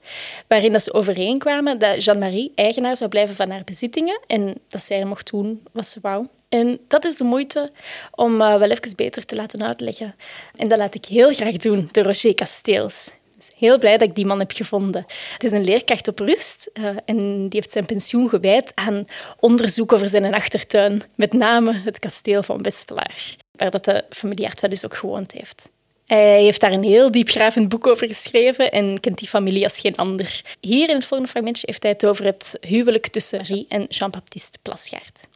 waarin 0.48 0.72
dat 0.72 0.84
ze 0.84 0.94
overeenkwamen 0.94 1.80
dat 1.80 2.04
Jeanne-Marie 2.04 2.52
eigenaar 2.56 2.98
zou 2.98 3.10
blijven 3.10 3.36
van 3.36 3.50
haar 3.50 3.64
bezittingen 3.64 4.20
en 4.28 4.56
dat 4.68 4.84
zij 4.84 5.06
mocht 5.06 5.32
doen 5.32 5.64
wat 5.72 5.88
ze 5.88 6.00
wou. 6.02 6.28
En 6.50 6.80
dat 6.88 7.06
is 7.06 7.16
de 7.16 7.24
moeite 7.24 7.72
om 8.12 8.42
uh, 8.42 8.58
wel 8.58 8.70
even 8.70 8.96
beter 8.96 9.26
te 9.26 9.36
laten 9.36 9.64
uitleggen. 9.64 10.16
En 10.56 10.68
dat 10.68 10.78
laat 10.78 10.96
ik 10.96 11.06
heel 11.06 11.34
graag 11.34 11.58
doen 11.58 11.90
door 11.92 12.04
Roger 12.04 12.34
Casteels. 12.34 13.12
Heel 13.58 13.78
blij 13.78 13.98
dat 13.98 14.08
ik 14.08 14.16
die 14.16 14.26
man 14.26 14.40
heb 14.40 14.52
gevonden. 14.52 15.06
Het 15.34 15.44
is 15.44 15.52
een 15.52 15.64
leerkracht 15.64 16.08
op 16.08 16.20
rust 16.20 16.70
uh, 16.74 16.90
en 17.06 17.18
die 17.40 17.60
heeft 17.60 17.72
zijn 17.72 17.86
pensioen 17.86 18.30
gewijd 18.30 18.72
aan 18.76 19.06
onderzoek 19.40 19.94
over 19.94 20.10
zijn 20.10 20.34
achtertuin, 20.34 21.02
met 21.16 21.34
name 21.34 21.82
het 21.84 22.00
kasteel 22.00 22.44
van 22.44 22.62
Wespelaar, 22.62 23.36
waar 23.52 23.72
dat 23.72 23.86
de 23.86 24.04
familie 24.10 24.46
Artwell 24.46 24.70
dus 24.70 24.86
ook 24.86 24.96
gewoond 24.96 25.32
heeft. 25.32 25.70
Hij 26.06 26.42
heeft 26.42 26.60
daar 26.60 26.72
een 26.72 26.84
heel 26.84 27.12
diepgravend 27.12 27.70
boek 27.70 27.88
over 27.88 28.08
geschreven 28.08 28.72
en 28.72 29.00
kent 29.00 29.18
die 29.18 29.28
familie 29.28 29.64
als 29.64 29.80
geen 29.80 29.96
ander. 29.96 30.42
Hier 30.60 30.90
in 30.90 30.96
het 30.96 31.06
volgende 31.06 31.32
fragmentje 31.32 31.64
heeft 31.66 31.84
hij 31.84 31.92
het 31.92 32.06
over 32.06 32.26
het 32.26 32.58
huwelijk 32.62 33.08
tussen 33.08 33.38
Marie 33.38 33.66
en 33.70 33.86
Jean-Baptiste 33.90 34.58
Plasgaard. 34.62 35.29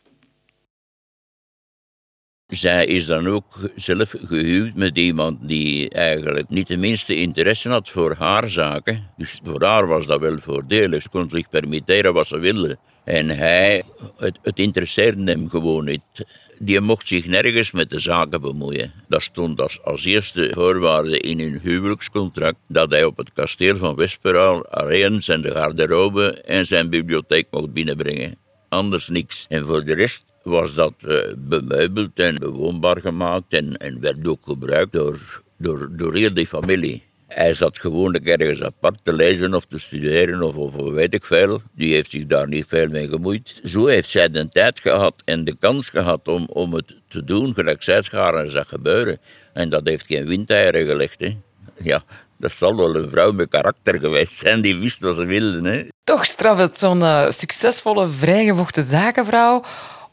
Zij 2.56 2.86
is 2.86 3.06
dan 3.06 3.28
ook 3.28 3.70
zelf 3.76 4.16
gehuwd 4.26 4.76
met 4.76 4.98
iemand 4.98 5.48
die 5.48 5.90
eigenlijk 5.90 6.50
niet 6.50 6.68
de 6.68 6.78
minste 6.78 7.16
interesse 7.16 7.70
had 7.70 7.90
voor 7.90 8.16
haar 8.18 8.50
zaken. 8.50 9.10
Dus 9.18 9.40
voor 9.44 9.64
haar 9.64 9.88
was 9.88 10.06
dat 10.06 10.20
wel 10.20 10.38
voordelig. 10.38 11.02
Ze 11.02 11.10
kon 11.10 11.30
zich 11.30 11.50
permitteren 11.50 12.14
wat 12.14 12.28
ze 12.28 12.40
wilde. 12.40 12.78
En 13.04 13.30
hij, 13.30 13.84
het, 14.18 14.40
het 14.42 14.60
interesseerde 14.60 15.32
hem 15.32 15.50
gewoon 15.50 15.86
niet 15.86 16.26
die 16.60 16.82
mocht 16.82 17.08
zich 17.08 17.26
nergens 17.26 17.72
met 17.72 17.90
de 17.90 18.00
zaken 18.00 18.42
bemoeien. 18.42 18.94
Dat 19.08 19.22
stond 19.22 19.82
als, 19.84 20.06
eerste 20.06 20.48
voorwaarde 20.52 21.20
in 21.20 21.40
hun 21.40 21.60
huwelijkscontract 21.64 22.58
dat 22.68 22.92
hij 22.92 23.04
op 23.04 23.18
het 23.18 23.34
kasteel 23.34 23.76
van 23.76 23.96
Westperaal 23.96 24.66
alleen 24.66 25.24
zijn 25.24 25.44
garderobe 25.44 26.42
en 26.42 26.66
zijn 26.66 26.90
bibliotheek 26.90 27.48
mocht 27.52 27.74
binnenbrengen. 27.74 28.38
Anders 28.70 29.08
niks. 29.08 29.46
En 29.50 29.66
voor 29.66 29.84
de 29.84 29.94
rest 29.94 30.24
was 30.44 30.76
dat 30.76 30.94
uh, 31.06 31.18
bemeubeld 31.38 32.20
en 32.20 32.40
bewoonbaar 32.40 33.02
gemaakt 33.02 33.54
en, 33.54 34.00
werd 34.00 34.28
ook 34.28 34.44
gebruikt 34.44 34.92
door, 34.92 35.42
door, 35.58 35.90
door 35.92 36.16
heel 36.16 36.34
die 36.34 36.48
familie. 36.48 37.04
Hij 37.28 37.54
zat 37.54 37.80
gewoonlijk 37.80 38.28
ergens 38.28 38.62
apart 38.62 39.00
te 39.04 39.14
lezen 39.14 39.54
of 39.54 39.66
te 39.66 39.80
studeren 39.80 40.42
of, 40.42 40.58
of 40.58 40.76
weet 40.76 41.14
ik 41.14 41.26
veel. 41.26 41.62
Die 41.76 41.94
heeft 41.94 42.10
zich 42.10 42.26
daar 42.26 42.48
niet 42.48 42.66
veel 42.68 42.90
mee 42.90 43.08
gemoeid. 43.08 43.62
Zo 43.64 43.88
heeft 43.88 44.10
zij 44.10 44.30
de 44.30 44.50
tijd 44.50 44.80
gehad 44.80 45.14
en 45.26 45.44
de 45.44 45.56
kans 45.56 45.90
gehad 45.90 46.28
om, 46.28 46.46
om 46.50 46.74
het 46.74 46.96
te 47.08 47.24
doen, 47.24 47.54
gelijk 47.54 47.84
zij 47.84 48.04
en 48.12 48.52
zag 48.52 48.68
gebeuren. 48.70 49.20
En 49.54 49.70
dat 49.70 49.88
heeft 49.88 50.06
geen 50.06 50.28
windeieren 50.28 50.86
gelegd. 50.86 51.20
Hè. 51.20 51.38
Ja, 51.78 52.04
dat 52.38 52.52
zal 52.52 52.76
wel 52.76 52.96
een 52.96 53.10
vrouw 53.10 53.32
met 53.32 53.50
karakter 53.50 54.00
geweest 54.00 54.38
zijn 54.38 54.62
die 54.62 54.76
wist 54.76 55.00
wat 55.00 55.16
ze 55.16 55.26
wilde. 55.26 55.70
Hè. 55.70 55.88
Toch 56.04 56.26
straf 56.26 56.58
het 56.58 56.78
zo'n 56.78 57.00
uh, 57.00 57.30
succesvolle, 57.30 58.08
vrijgevochten 58.08 58.84
zakenvrouw 58.84 59.64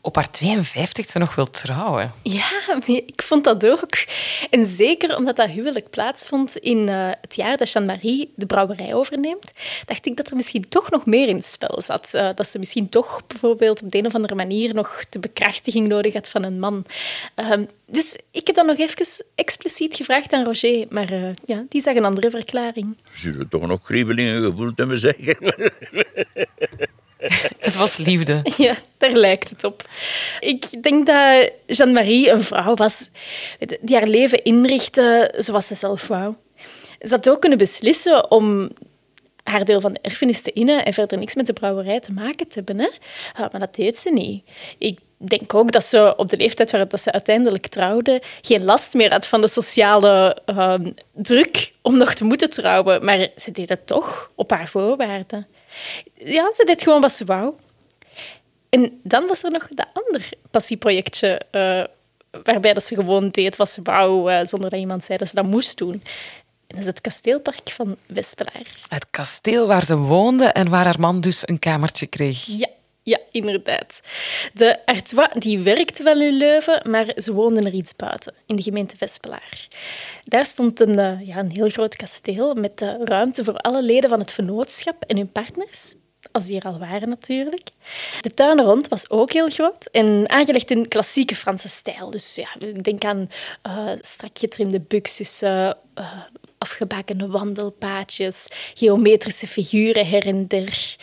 op 0.01 0.15
haar 0.15 0.29
52e 0.45 1.13
nog 1.13 1.35
wil 1.35 1.51
trouwen. 1.51 2.13
Ja, 2.23 2.49
ik 2.87 3.23
vond 3.23 3.45
dat 3.45 3.67
ook. 3.67 4.05
En 4.51 4.65
zeker 4.65 5.17
omdat 5.17 5.37
dat 5.37 5.49
huwelijk 5.49 5.91
plaatsvond 5.91 6.57
in 6.57 6.89
uh, 6.89 7.09
het 7.21 7.35
jaar 7.35 7.57
dat 7.57 7.71
Jeanne-Marie 7.73 8.33
de 8.37 8.47
brouwerij 8.47 8.95
overneemt, 8.95 9.53
dacht 9.85 10.07
ik 10.07 10.17
dat 10.17 10.31
er 10.31 10.37
misschien 10.37 10.69
toch 10.69 10.91
nog 10.91 11.07
meer 11.07 11.29
in 11.29 11.37
het 11.37 11.45
spel 11.45 11.81
zat. 11.83 12.11
Uh, 12.15 12.29
dat 12.35 12.47
ze 12.47 12.59
misschien 12.59 12.89
toch 12.89 13.27
bijvoorbeeld 13.27 13.83
op 13.83 13.91
de 13.91 13.99
een 13.99 14.07
of 14.07 14.15
andere 14.15 14.35
manier 14.35 14.75
nog 14.75 15.05
de 15.11 15.19
bekrachtiging 15.19 15.89
nodig 15.89 16.13
had 16.13 16.31
van 16.31 16.43
een 16.43 16.59
man. 16.59 16.85
Uh, 17.37 17.53
dus 17.87 18.17
ik 18.31 18.47
heb 18.47 18.57
dat 18.57 18.67
nog 18.67 18.79
even 18.79 19.25
expliciet 19.35 19.97
gevraagd 19.97 20.33
aan 20.33 20.45
Roger, 20.45 20.87
maar 20.89 21.13
uh, 21.13 21.31
ja, 21.45 21.65
die 21.69 21.81
zag 21.81 21.95
een 21.95 22.05
andere 22.05 22.31
verklaring. 22.31 22.97
Zullen 23.13 23.49
toch 23.49 23.67
nog 23.67 23.83
kriebelingen 23.83 24.43
gevoeld 24.43 24.79
hebben, 24.79 24.99
zeggen? 24.99 25.37
Het 27.59 27.77
was 27.77 27.97
liefde. 27.97 28.43
Ja, 28.57 28.77
daar 28.97 29.13
lijkt 29.13 29.49
het 29.49 29.65
op. 29.65 29.89
Ik 30.41 30.83
denk 30.83 31.07
dat 31.07 31.51
Jeanne-Marie 31.67 32.31
een 32.31 32.43
vrouw 32.43 32.75
was 32.75 33.09
die 33.81 33.97
haar 33.97 34.07
leven 34.07 34.45
inrichtte 34.45 35.35
zoals 35.37 35.67
ze 35.67 35.75
zelf 35.75 36.07
wou. 36.07 36.35
Ze 37.01 37.09
had 37.09 37.29
ook 37.29 37.41
kunnen 37.41 37.59
beslissen 37.59 38.31
om 38.31 38.71
haar 39.45 39.65
deel 39.65 39.81
van 39.81 39.93
de 39.93 39.99
erfenis 40.03 40.43
te 40.43 40.53
innen 40.53 40.85
en 40.85 40.93
verder 40.93 41.19
niks 41.19 41.35
met 41.35 41.47
de 41.47 41.53
brouwerij 41.53 42.01
te 42.01 42.13
maken 42.13 42.49
te 42.49 42.63
hebben. 42.65 42.93
Ah, 43.33 43.51
maar 43.51 43.61
dat 43.61 43.75
deed 43.75 43.99
ze 43.99 44.11
niet. 44.11 44.45
Ik 44.79 44.99
denk 45.17 45.55
ook 45.55 45.73
dat 45.73 45.85
ze 45.85 46.15
op 46.17 46.29
de 46.29 46.37
leeftijd 46.37 46.71
waarop 46.71 46.99
ze 46.99 47.13
uiteindelijk 47.13 47.67
trouwde 47.67 48.23
geen 48.41 48.65
last 48.65 48.95
meer 48.95 49.11
had 49.11 49.27
van 49.27 49.41
de 49.41 49.49
sociale 49.49 50.37
uh, 50.47 50.75
druk 51.13 51.73
om 51.83 51.97
nog 51.97 52.15
te 52.15 52.25
moeten 52.25 52.51
trouwen. 52.51 53.05
Maar 53.05 53.29
ze 53.37 53.51
deed 53.51 53.69
het 53.69 53.87
toch 53.87 54.31
op 54.35 54.51
haar 54.51 54.69
voorwaarden. 54.69 55.47
Ja, 56.15 56.53
ze 56.53 56.65
deed 56.65 56.83
gewoon 56.83 57.01
wat 57.01 57.13
ze 57.13 57.25
wou. 57.25 57.55
En 58.69 59.01
dan 59.03 59.27
was 59.27 59.43
er 59.43 59.51
nog 59.51 59.69
dat 59.71 59.87
andere 59.93 60.25
passieprojectje, 60.51 61.41
uh, 61.53 61.85
waarbij 62.43 62.73
dat 62.73 62.85
ze 62.85 62.95
gewoon 62.95 63.29
deed 63.31 63.57
wat 63.57 63.71
ze 63.71 63.81
wou, 63.83 64.33
uh, 64.33 64.41
zonder 64.45 64.71
dat 64.71 64.79
iemand 64.79 65.05
zei 65.05 65.19
dat 65.19 65.29
ze 65.29 65.35
dat 65.35 65.45
moest 65.45 65.79
doen. 65.79 65.93
En 65.93 66.77
dat 66.77 66.79
is 66.79 66.87
het 66.87 67.01
kasteelpark 67.01 67.71
van 67.71 67.97
Wespelaar. 68.07 68.67
Het 68.89 69.07
kasteel 69.11 69.67
waar 69.67 69.85
ze 69.85 69.97
woonde 69.97 70.45
en 70.45 70.69
waar 70.69 70.85
haar 70.85 71.01
man 71.01 71.21
dus 71.21 71.49
een 71.49 71.59
kamertje 71.59 72.07
kreeg. 72.07 72.45
Ja, 72.47 72.69
ja, 73.11 73.19
inderdaad. 73.31 74.01
De 74.53 74.87
Artois 74.87 75.29
die 75.39 75.59
werkte 75.59 76.03
wel 76.03 76.21
in 76.21 76.33
Leuven, 76.33 76.91
maar 76.91 77.13
ze 77.17 77.33
woonden 77.33 77.67
er 77.67 77.73
iets 77.73 77.97
buiten, 77.97 78.35
in 78.47 78.57
de 78.57 78.63
gemeente 78.63 78.97
Vespelaar. 78.97 79.67
Daar 80.25 80.45
stond 80.45 80.81
een, 80.81 80.99
eh, 80.99 81.27
ja, 81.27 81.37
een 81.37 81.51
heel 81.51 81.69
groot 81.71 81.97
kasteel 81.97 82.55
met 82.55 82.83
uh, 82.83 82.95
ruimte 83.05 83.45
voor 83.45 83.57
alle 83.57 83.83
leden 83.83 84.11
van 84.11 84.19
het 84.19 84.33
vennootschap 84.33 85.05
en 85.07 85.17
hun 85.17 85.33
partners. 85.33 85.95
Als 86.33 86.47
die 86.47 86.61
er 86.61 86.67
al 86.67 86.79
waren, 86.79 87.09
natuurlijk. 87.09 87.69
De 88.21 88.31
tuin 88.31 88.61
rond 88.61 88.89
was 88.89 89.11
ook 89.11 89.33
heel 89.33 89.49
groot 89.49 89.87
en 89.93 90.25
aangelegd 90.29 90.71
in 90.71 90.89
klassieke 90.89 91.35
Franse 91.35 91.69
stijl. 91.69 92.11
Dus 92.11 92.35
ja, 92.35 92.49
denk 92.83 93.05
aan 93.05 93.31
uh, 93.67 93.91
strak 94.01 94.39
getrimde 94.39 94.81
buxussen, 94.81 95.77
afgebakken 96.61 97.31
wandelpaadjes, 97.31 98.49
geometrische 98.75 99.47
figuren 99.47 100.07
her 100.07 100.27
en 100.27 100.47
der. 100.47 100.97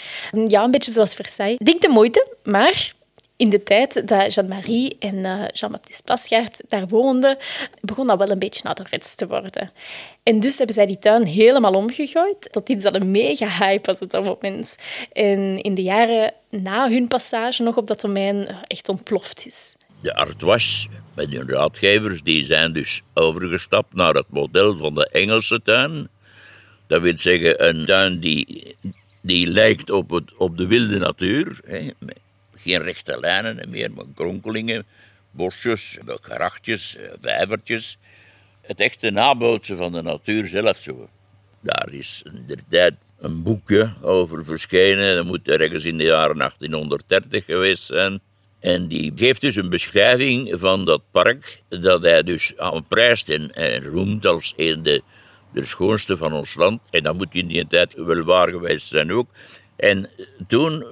Ja, 0.47 0.63
een 0.63 0.71
beetje 0.71 0.91
zoals 0.91 1.13
Versailles. 1.13 1.57
Dik 1.57 1.81
de 1.81 1.89
moeite, 1.89 2.27
maar 2.43 2.95
in 3.37 3.49
de 3.49 3.63
tijd 3.63 4.07
dat 4.07 4.33
Jeanne-Marie 4.33 4.95
en 4.99 5.25
eh, 5.25 5.43
Jean-Baptiste 5.53 6.03
Plasgaard 6.03 6.61
daar 6.67 6.87
woonden, 6.87 7.37
begon 7.81 8.07
dat 8.07 8.17
wel 8.17 8.29
een 8.29 8.39
beetje 8.39 8.63
ouderwets 8.63 9.15
te 9.15 9.27
worden. 9.27 9.71
En 10.23 10.39
dus 10.39 10.57
hebben 10.57 10.75
zij 10.75 10.85
die 10.85 10.99
tuin 10.99 11.23
helemaal 11.23 11.73
omgegooid 11.73 12.51
tot 12.51 12.69
iets 12.69 12.83
dat 12.83 12.95
een 12.95 13.11
mega 13.11 13.47
hype 13.47 13.91
was 13.91 13.99
op 13.99 14.09
dat 14.09 14.23
moment. 14.23 14.77
En 15.13 15.61
in 15.61 15.73
de 15.73 15.83
jaren 15.83 16.33
na 16.49 16.89
hun 16.89 17.07
passage 17.07 17.63
nog 17.63 17.77
op 17.77 17.87
dat 17.87 18.01
domein 18.01 18.47
echt 18.67 18.89
ontploft 18.89 19.45
is. 19.45 19.75
De 20.01 20.15
Artois 20.15 20.87
met 21.15 21.33
hun 21.33 21.49
raadgevers, 21.49 22.23
die 22.23 22.45
zijn 22.45 22.73
dus 22.73 23.01
overgestapt 23.13 23.93
naar 23.93 24.13
het 24.13 24.29
model 24.29 24.77
van 24.77 24.95
de 24.95 25.09
Engelse 25.09 25.61
tuin. 25.61 26.07
Dat 26.87 27.01
wil 27.01 27.17
zeggen 27.17 27.67
een 27.67 27.85
tuin 27.85 28.19
die, 28.19 28.75
die 29.21 29.47
lijkt 29.47 29.89
op, 29.89 30.09
het, 30.09 30.35
op 30.35 30.57
de 30.57 30.67
wilde 30.67 30.97
natuur. 30.97 31.59
Hè. 31.65 31.89
Geen 32.55 32.81
rechte 32.81 33.19
lijnen 33.19 33.69
meer, 33.69 33.91
maar 33.91 34.05
kronkelingen, 34.15 34.85
bosjes, 35.31 35.97
grachtjes, 36.21 36.97
vijvertjes. 37.21 37.97
Het 38.61 38.79
echte 38.79 39.09
nabootsen 39.09 39.77
van 39.77 39.91
de 39.91 40.01
natuur 40.01 40.47
zelf 40.47 40.77
zo. 40.77 41.09
Daar 41.61 41.87
is 41.91 42.23
inderdaad 42.33 42.93
een 43.19 43.43
boekje 43.43 43.93
over 44.01 44.45
verschenen. 44.45 45.15
Dat 45.15 45.25
moet 45.25 45.47
ergens 45.47 45.85
in 45.85 45.97
de 45.97 46.03
jaren 46.03 46.37
1830 46.37 47.45
geweest 47.45 47.83
zijn. 47.83 48.19
En 48.59 48.87
die 48.87 49.11
geeft 49.15 49.41
dus 49.41 49.55
een 49.55 49.69
beschrijving 49.69 50.59
van 50.59 50.85
dat 50.85 51.01
park, 51.11 51.61
dat 51.69 52.01
hij 52.01 52.23
dus 52.23 52.57
aanprijst 52.57 53.29
en, 53.29 53.51
en 53.53 53.83
roemt 53.83 54.25
als 54.25 54.53
een 54.55 54.83
de, 54.83 55.01
de 55.53 55.65
schoonste 55.65 56.17
van 56.17 56.33
ons 56.33 56.55
land. 56.55 56.81
En 56.89 57.03
dat 57.03 57.17
moet 57.17 57.35
in 57.35 57.47
die 57.47 57.67
tijd 57.67 57.93
wel 57.93 58.23
waar 58.23 58.49
geweest 58.49 58.87
zijn 58.87 59.11
ook. 59.11 59.27
En 59.75 60.09
toen, 60.47 60.85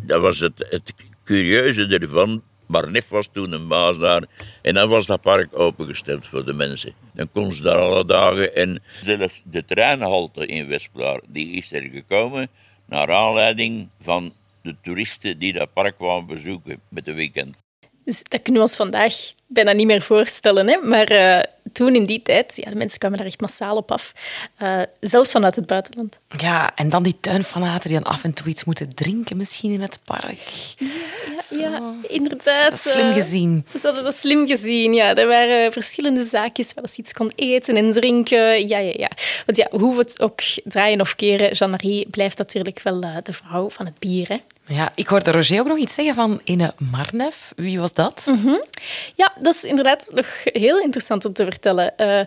dat 0.00 0.20
was 0.20 0.38
het, 0.38 0.66
het 0.68 0.94
curieuze 1.24 1.86
ervan, 1.86 2.42
Marnef 2.66 3.08
was 3.08 3.28
toen 3.32 3.52
een 3.52 3.68
baas 3.68 3.98
daar. 3.98 4.24
En 4.62 4.74
dan 4.74 4.88
was 4.88 5.06
dat 5.06 5.20
park 5.20 5.58
opengesteld 5.58 6.26
voor 6.26 6.44
de 6.44 6.52
mensen. 6.52 6.92
Dan 7.14 7.30
kon 7.32 7.52
ze 7.52 7.62
daar 7.62 7.78
alle 7.78 8.04
dagen. 8.04 8.54
En 8.54 8.82
zelfs 9.02 9.42
de 9.44 9.64
treinhalte 9.64 10.46
in 10.46 10.68
Westplaar, 10.68 11.20
die 11.28 11.52
is 11.52 11.72
er 11.72 11.82
gekomen 11.82 12.48
naar 12.86 13.12
aanleiding 13.12 13.88
van 14.00 14.32
de 14.62 14.76
toeristen 14.82 15.38
die 15.38 15.52
dat 15.52 15.72
park 15.72 15.96
kwamen 15.96 16.26
bezoeken 16.26 16.80
met 16.88 17.04
de 17.04 17.12
weekend. 17.12 17.56
Dus 18.04 18.22
dat 18.22 18.42
kunnen 18.42 18.62
we 18.62 18.68
ons 18.68 18.76
vandaag 18.76 19.14
bijna 19.46 19.72
niet 19.72 19.86
meer 19.86 20.02
voorstellen. 20.02 20.68
Hè? 20.68 20.76
Maar 20.82 21.12
uh, 21.12 21.40
toen 21.72 21.94
in 21.94 22.06
die 22.06 22.22
tijd, 22.22 22.52
ja, 22.56 22.70
de 22.70 22.76
mensen 22.76 22.98
kwamen 22.98 23.18
daar 23.18 23.26
echt 23.26 23.40
massaal 23.40 23.76
op 23.76 23.92
af. 23.92 24.12
Uh, 24.62 24.82
zelfs 25.00 25.30
vanuit 25.30 25.56
het 25.56 25.66
buitenland. 25.66 26.20
Ja, 26.28 26.76
en 26.76 26.88
dan 26.88 27.02
die 27.02 27.16
tuinfanaten 27.20 27.90
die 27.90 27.98
dan 28.00 28.12
af 28.12 28.24
en 28.24 28.34
toe 28.34 28.46
iets 28.46 28.64
moeten 28.64 28.88
drinken 28.88 29.36
misschien 29.36 29.72
in 29.72 29.80
het 29.80 29.98
park. 30.04 30.38
Ja, 30.76 30.86
ja, 31.50 31.58
ja 31.58 31.94
inderdaad. 32.08 32.80
slim 32.80 33.08
eh, 33.08 33.14
gezien. 33.14 33.66
ze 33.72 33.86
hadden 33.86 34.04
dat 34.04 34.14
slim 34.14 34.46
gezien, 34.46 34.94
ja. 34.94 35.14
Er 35.14 35.26
waren 35.26 35.72
verschillende 35.72 36.22
zaakjes 36.22 36.74
waar 36.74 36.88
ze 36.88 37.00
iets 37.00 37.12
kon 37.12 37.32
eten 37.34 37.76
en 37.76 37.92
drinken. 37.92 38.68
Ja, 38.68 38.78
ja, 38.78 38.92
ja. 38.96 39.10
Want 39.46 39.58
ja, 39.58 39.68
hoe 39.70 39.94
we 39.94 40.00
het 40.00 40.20
ook 40.20 40.40
draaien 40.64 41.00
of 41.00 41.14
keren, 41.14 41.52
Jeanne-Marie 41.52 42.08
blijft 42.10 42.38
natuurlijk 42.38 42.80
wel 42.82 43.00
de 43.00 43.32
vrouw 43.32 43.70
van 43.70 43.86
het 43.86 43.98
bier, 43.98 44.28
hè. 44.28 44.38
Ja, 44.74 44.92
ik 44.94 45.06
hoorde 45.06 45.30
Roger 45.30 45.60
ook 45.60 45.66
nog 45.66 45.78
iets 45.78 45.94
zeggen 45.94 46.14
van 46.14 46.40
Ine 46.44 46.74
Marnef. 46.90 47.52
Wie 47.56 47.80
was 47.80 47.92
dat? 47.92 48.26
Mhm. 48.26 48.56
Ja, 49.14 49.32
dat 49.40 49.54
is 49.54 49.64
inderdaad 49.64 50.10
nog 50.14 50.26
heel 50.44 50.80
interessant 50.80 51.24
om 51.24 51.32
te 51.32 51.44
vertellen. 51.44 51.92
Uh, 51.98 52.20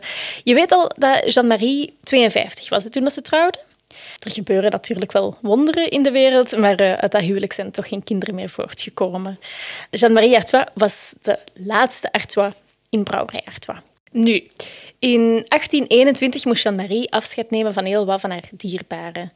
je 0.43 0.53
weet 0.53 0.71
al 0.71 0.91
dat 0.97 1.33
Jeanne-Marie 1.33 1.97
52 2.03 2.69
was 2.69 2.85
toen 2.89 3.11
ze 3.11 3.21
trouwde. 3.21 3.59
Er 4.19 4.31
gebeuren 4.31 4.71
natuurlijk 4.71 5.12
wel 5.12 5.38
wonderen 5.41 5.89
in 5.89 6.03
de 6.03 6.12
wereld, 6.12 6.57
maar 6.57 6.81
uh, 6.81 6.93
uit 6.93 7.12
dat 7.12 7.21
huwelijk 7.21 7.53
zijn 7.53 7.71
toch 7.71 7.88
geen 7.88 8.03
kinderen 8.03 8.35
meer 8.35 8.50
voortgekomen. 8.50 9.39
Jeanne-Marie 9.89 10.35
Artois 10.35 10.65
was 10.73 11.13
de 11.21 11.39
laatste 11.53 12.12
Artois 12.12 12.53
in 12.89 13.03
Brouwerij 13.03 13.41
Artois. 13.45 13.79
Nu, 14.12 14.50
in 15.00 15.19
1821 15.19 16.45
moest 16.45 16.63
Jeanne-Marie 16.63 17.12
afscheid 17.12 17.50
nemen 17.50 17.73
van 17.73 17.85
heel 17.85 18.05
wat 18.05 18.21
van 18.21 18.29
haar 18.29 18.50
dierbaren. 18.51 19.31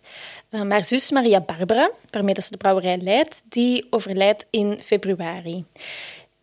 Uh, 0.52 0.62
maar 0.62 0.86
zus 0.86 1.12
Maria 1.12 1.40
Barbara, 1.42 1.92
waarmee 2.10 2.36
ze 2.42 2.52
de 2.52 2.58
brouwerij 2.58 2.98
leidt, 2.98 3.42
die 3.50 3.88
overlijdt 3.90 4.46
in 4.50 4.80
februari. 4.84 5.66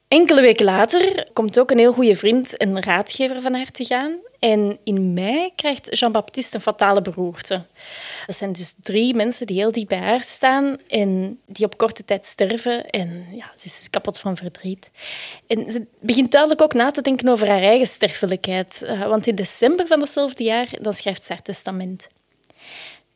Enkele 0.09 0.41
weken 0.41 0.65
later 0.65 1.29
komt 1.33 1.59
ook 1.59 1.71
een 1.71 1.79
heel 1.79 1.93
goede 1.93 2.17
vriend, 2.17 2.63
een 2.63 2.83
raadgever 2.83 3.41
van 3.41 3.55
haar 3.55 3.71
te 3.71 3.85
gaan. 3.85 4.17
En 4.45 4.79
in 4.83 5.15
mei 5.15 5.53
krijgt 5.57 5.99
Jean-Baptiste 5.99 6.57
een 6.57 6.63
fatale 6.63 7.03
beroerte. 7.03 7.65
Dat 8.27 8.37
zijn 8.37 8.53
dus 8.53 8.75
drie 8.83 9.15
mensen 9.15 9.47
die 9.47 9.57
heel 9.57 9.73
dicht 9.73 9.89
bij 9.89 9.99
haar 9.99 10.23
staan 10.23 10.77
en 10.89 11.41
die 11.47 11.67
op 11.67 11.77
korte 11.79 12.05
tijd 12.05 12.27
sterven. 12.27 12.91
En 12.91 13.27
ja, 13.31 13.51
ze 13.57 13.67
is 13.67 13.89
kapot 13.91 14.19
van 14.19 14.37
verdriet. 14.37 14.91
En 15.47 15.71
ze 15.71 15.87
begint 16.01 16.31
duidelijk 16.31 16.63
ook 16.63 16.75
na 16.75 16.91
te 16.91 17.03
denken 17.03 17.29
over 17.29 17.49
haar 17.49 17.63
eigen 17.63 17.87
sterfelijkheid. 17.87 18.83
Uh, 18.85 19.07
want 19.07 19.27
in 19.27 19.35
december 19.35 19.87
van 19.87 19.99
datzelfde 19.99 20.45
jaar 20.45 20.69
dan 20.81 20.93
schrijft 20.93 21.25
ze 21.25 21.33
haar 21.33 21.43
testament. 21.43 22.09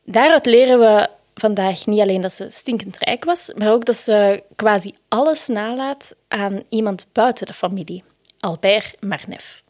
Daaruit 0.04 0.46
leren 0.46 0.78
we 0.78 1.08
vandaag 1.34 1.86
niet 1.86 2.00
alleen 2.00 2.20
dat 2.20 2.32
ze 2.32 2.46
stinkend 2.50 2.96
rijk 2.98 3.24
was, 3.24 3.52
maar 3.56 3.72
ook 3.72 3.84
dat 3.84 3.96
ze 3.96 4.42
quasi 4.56 4.94
alles 5.08 5.46
nalaat 5.46 6.14
aan 6.28 6.62
iemand 6.68 7.06
buiten 7.12 7.46
de 7.46 7.54
familie, 7.54 8.04
Albert 8.40 8.96
Marnef. 9.00 9.66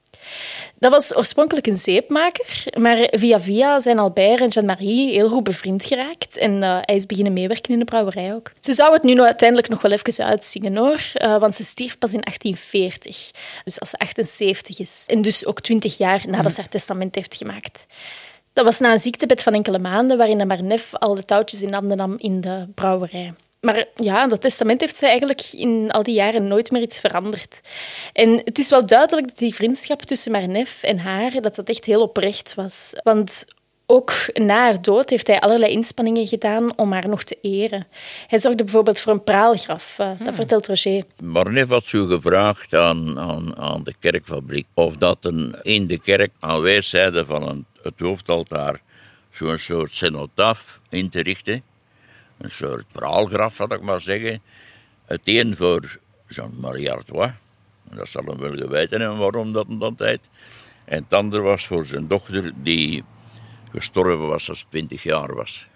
Dat 0.79 0.91
was 0.91 1.17
oorspronkelijk 1.17 1.67
een 1.67 1.75
zeepmaker, 1.75 2.65
maar 2.79 3.09
via 3.11 3.41
via 3.41 3.81
zijn 3.81 3.99
Albert 3.99 4.41
en 4.41 4.49
Jeanne-Marie 4.49 5.13
heel 5.13 5.29
goed 5.29 5.43
bevriend 5.43 5.85
geraakt 5.85 6.37
en 6.37 6.63
uh, 6.63 6.79
hij 6.81 6.97
is 6.97 7.07
beginnen 7.07 7.33
meewerken 7.33 7.73
in 7.73 7.79
de 7.79 7.85
brouwerij 7.85 8.35
ook. 8.35 8.53
Ze 8.61 8.73
zou 8.73 8.93
het 8.93 9.03
nu 9.03 9.15
nog 9.15 9.27
uiteindelijk 9.27 9.69
nog 9.69 9.83
wel 9.83 9.91
even 9.93 10.25
uitzingen 10.25 10.77
hoor, 10.77 11.01
uh, 11.15 11.39
want 11.39 11.55
ze 11.55 11.65
stierf 11.65 11.99
pas 11.99 12.13
in 12.13 12.21
1840, 12.21 13.31
dus 13.65 13.81
als 13.81 13.91
ze 13.91 13.99
78 13.99 14.79
is. 14.79 15.05
En 15.07 15.23
dus 15.23 15.47
ook 15.47 15.61
20 15.61 15.99
jaar 15.99 16.23
nadat 16.27 16.53
ze 16.53 16.61
haar 16.61 16.71
testament 16.71 17.15
heeft 17.15 17.35
gemaakt. 17.35 17.87
Dat 18.53 18.65
was 18.65 18.79
na 18.79 18.93
een 18.93 18.99
ziektebed 18.99 19.43
van 19.43 19.55
enkele 19.55 19.79
maanden, 19.79 20.17
waarin 20.17 20.47
Marnef 20.47 20.95
al 20.95 21.15
de 21.15 21.25
touwtjes 21.25 21.63
in 21.63 21.73
handen 21.73 21.97
nam 21.97 22.15
in 22.17 22.41
de 22.41 22.69
brouwerij. 22.75 23.35
Maar 23.61 23.85
ja, 23.95 24.27
dat 24.27 24.41
testament 24.41 24.81
heeft 24.81 24.97
ze 24.97 25.07
eigenlijk 25.07 25.43
in 25.53 25.91
al 25.91 26.03
die 26.03 26.15
jaren 26.15 26.47
nooit 26.47 26.71
meer 26.71 26.83
iets 26.83 27.01
veranderd. 27.01 27.61
En 28.13 28.41
het 28.45 28.59
is 28.59 28.71
wel 28.71 28.87
duidelijk 28.87 29.27
dat 29.27 29.39
die 29.39 29.55
vriendschap 29.55 30.03
tussen 30.03 30.33
Marnef 30.33 30.83
en 30.83 30.99
haar 30.99 31.41
dat 31.41 31.55
dat 31.55 31.69
echt 31.69 31.85
heel 31.85 32.03
oprecht 32.03 32.55
was. 32.55 32.93
Want 33.03 33.45
ook 33.87 34.13
na 34.35 34.55
haar 34.55 34.83
dood 34.83 35.11
heeft 35.11 35.27
hij 35.27 35.41
allerlei 35.41 35.73
inspanningen 35.73 36.27
gedaan 36.27 36.79
om 36.79 36.93
haar 36.93 37.09
nog 37.09 37.23
te 37.23 37.39
eren. 37.43 37.87
Hij 38.27 38.39
zorgde 38.39 38.65
bijvoorbeeld 38.65 39.01
voor 39.01 39.13
een 39.13 39.25
praalgraf, 39.25 39.97
uh, 40.01 40.09
dat 40.09 40.19
hmm. 40.19 40.35
vertelt 40.35 40.67
Roger. 40.67 41.05
Marnef 41.23 41.69
had 41.69 41.85
zo 41.85 42.07
gevraagd 42.07 42.75
aan, 42.75 43.19
aan, 43.19 43.59
aan 43.59 43.83
de 43.83 43.95
kerkfabriek 44.01 44.67
of 44.75 44.97
dat 44.97 45.25
een, 45.25 45.57
in 45.63 45.87
de 45.87 46.01
kerk 46.01 46.31
aan 46.39 46.61
weerszijden 46.61 47.27
van 47.27 47.49
een 47.49 47.67
het 47.83 47.99
hoofdaltaar 47.99 48.81
zo'n 49.31 49.59
soort 49.59 49.95
cenotaf 49.95 50.81
in 50.89 51.09
te 51.11 51.23
richten. 51.23 51.63
Een 52.39 52.51
soort 52.51 52.87
verhaalgraf, 52.93 53.55
zal 53.55 53.73
ik 53.73 53.83
maar 53.83 54.01
zeggen. 54.01 54.43
Het 55.05 55.21
een 55.25 55.57
voor 55.57 55.99
Jean-Marie 56.29 56.93
Artois. 56.93 57.31
Dat 57.83 58.09
zal 58.09 58.25
hem 58.25 58.39
wel 58.39 58.57
geweten 58.57 59.01
hebben 59.01 59.19
waarom 59.19 59.53
dat 59.53 59.69
in 59.69 59.79
dat 59.79 59.97
tijd. 59.97 60.21
En 60.85 61.03
het 61.03 61.15
andere 61.15 61.43
was 61.43 61.67
voor 61.67 61.87
zijn 61.87 62.07
dochter, 62.09 62.53
die 62.63 63.05
gestorven 63.73 64.29
was 64.29 64.49
als 64.49 64.67
20 64.69 65.03
jaar 65.03 65.35
was. 65.35 65.69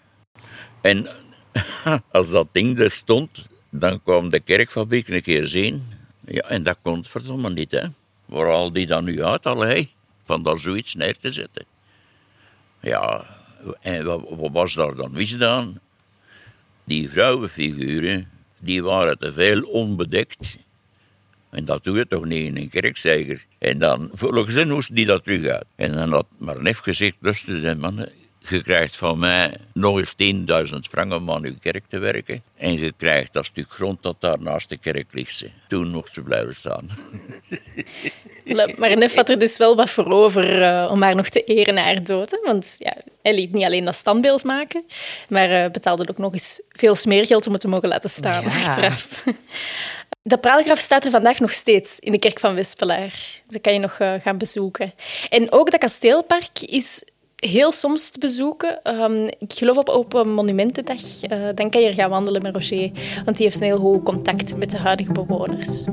En 0.81 1.09
als 2.11 2.31
dat 2.31 2.49
ding 2.53 2.79
er 2.79 2.91
stond, 2.91 3.47
dan 3.71 4.03
kwam 4.03 4.31
de 4.31 4.41
kerkfabriek 4.41 5.09
een 5.09 5.23
keer 5.23 5.49
zien. 5.49 5.83
Ja, 6.27 6.41
en 6.41 6.63
dat 6.63 6.79
kon 6.83 7.05
verdomme 7.05 7.51
niet, 7.51 7.71
hè. 7.71 7.87
Waar 8.25 8.51
al 8.51 8.73
die 8.73 8.87
dan 8.87 9.05
nu 9.05 9.25
uit, 9.25 9.47
al, 9.47 9.61
hè? 9.61 9.89
Van 10.25 10.43
daar 10.43 10.61
zoiets 10.61 10.95
neer 10.95 11.19
te 11.19 11.33
zetten. 11.33 11.65
Ja, 12.81 13.27
en 13.81 14.05
wat, 14.05 14.51
was 14.53 14.75
daar 14.75 14.95
dan 14.95 15.13
misdaan? 15.13 15.81
Die 16.85 17.11
vrouwenfiguren, 17.11 18.29
die 18.61 18.83
waren 18.83 19.19
te 19.19 19.33
veel 19.33 19.63
onbedekt. 19.63 20.59
En 21.51 21.65
dat 21.65 21.85
doe 21.85 21.97
je 21.97 22.07
toch 22.07 22.25
niet 22.25 22.45
in 22.45 22.57
een 22.57 22.69
kerkzeiger. 22.69 23.45
En 23.59 23.79
dan, 23.79 24.11
volgens 24.13 24.55
hen 24.55 24.69
moest 24.69 24.95
die 24.95 25.07
dat 25.07 25.25
terug 25.25 25.47
uit. 25.47 25.65
En 25.75 25.93
dan 25.93 26.11
had 26.11 26.27
Marnef 26.39 26.79
gezegd, 26.79 27.17
luister 27.21 27.77
mannen, 27.77 28.13
je 28.49 28.63
krijgt 28.63 28.97
van 28.97 29.19
mij 29.19 29.57
nog 29.73 29.99
eens 29.99 30.15
10.000 30.71 30.79
frank 30.91 31.13
om 31.13 31.31
aan 31.31 31.45
uw 31.45 31.59
kerk 31.61 31.85
te 31.89 31.99
werken. 31.99 32.43
En 32.57 32.79
je 32.79 32.93
krijgt 32.97 33.33
dat 33.33 33.47
stuk 33.47 33.71
grond 33.71 34.03
dat 34.03 34.17
daar 34.19 34.41
naast 34.41 34.69
de 34.69 34.77
kerk 34.77 35.07
ligt. 35.13 35.45
Toen 35.69 35.91
mocht 35.91 36.13
ze 36.13 36.23
blijven 36.23 36.55
staan. 36.55 36.89
Maar 38.79 38.97
Nef 38.97 39.15
had 39.15 39.29
er 39.29 39.39
dus 39.39 39.57
wel 39.57 39.77
wat 39.77 39.91
voor 39.91 40.11
over 40.11 40.61
uh, 40.61 40.89
om 40.91 41.03
haar 41.03 41.15
nog 41.15 41.29
te 41.29 41.45
eren 41.45 41.75
na 41.75 41.83
haar 41.83 42.05
dood. 42.05 42.31
Hè? 42.31 42.39
Want 42.45 42.75
ja, 42.79 42.97
hij 43.23 43.35
liet 43.35 43.53
niet 43.53 43.65
alleen 43.65 43.85
dat 43.85 43.95
standbeeld 43.95 44.45
maken, 44.45 44.85
maar 45.29 45.51
uh, 45.51 45.71
betaalde 45.71 46.09
ook 46.09 46.19
nog 46.19 46.33
eens 46.33 46.63
veel 46.69 46.95
smeergeld 46.95 47.47
om 47.47 47.53
het 47.53 47.61
te 47.61 47.69
mogen 47.69 47.89
laten 47.89 48.11
staan. 48.11 48.45
Ja. 48.45 48.93
De 50.25 50.39
praalgraf 50.39 50.79
staat 50.79 51.05
er 51.05 51.11
vandaag 51.11 51.39
nog 51.39 51.53
steeds 51.53 51.99
in 51.99 52.13
de 52.13 52.19
kerk 52.19 52.39
van 52.39 52.55
Wespelaar. 52.55 53.43
Dat 53.47 53.61
kan 53.61 53.73
je 53.73 53.79
nog 53.79 53.99
uh, 53.99 54.13
gaan 54.23 54.39
bezoeken. 54.39 54.95
En 55.29 55.53
ook 55.53 55.71
dat 55.71 55.81
kasteelpark 55.81 56.61
is 56.61 57.05
heel 57.47 57.73
soms 57.73 58.11
te 58.11 58.19
bezoeken. 58.19 58.81
Um, 58.85 59.27
ik 59.39 59.53
geloof 59.53 59.77
op, 59.77 59.89
op 59.89 60.15
een 60.15 60.33
monumentendag. 60.33 61.01
Uh, 61.31 61.49
dan 61.55 61.71
kan 61.71 61.81
je 61.81 61.87
er 61.87 61.95
gaan 61.95 62.11
wandelen 62.11 62.43
met 62.43 62.55
Roger, 62.55 62.91
want 63.25 63.37
die 63.37 63.47
heeft 63.47 63.57
een 63.57 63.67
heel 63.67 63.79
goed 63.79 64.03
contact 64.03 64.57
met 64.57 64.71
de 64.71 64.77
huidige 64.77 65.13
bewoners. 65.13 65.87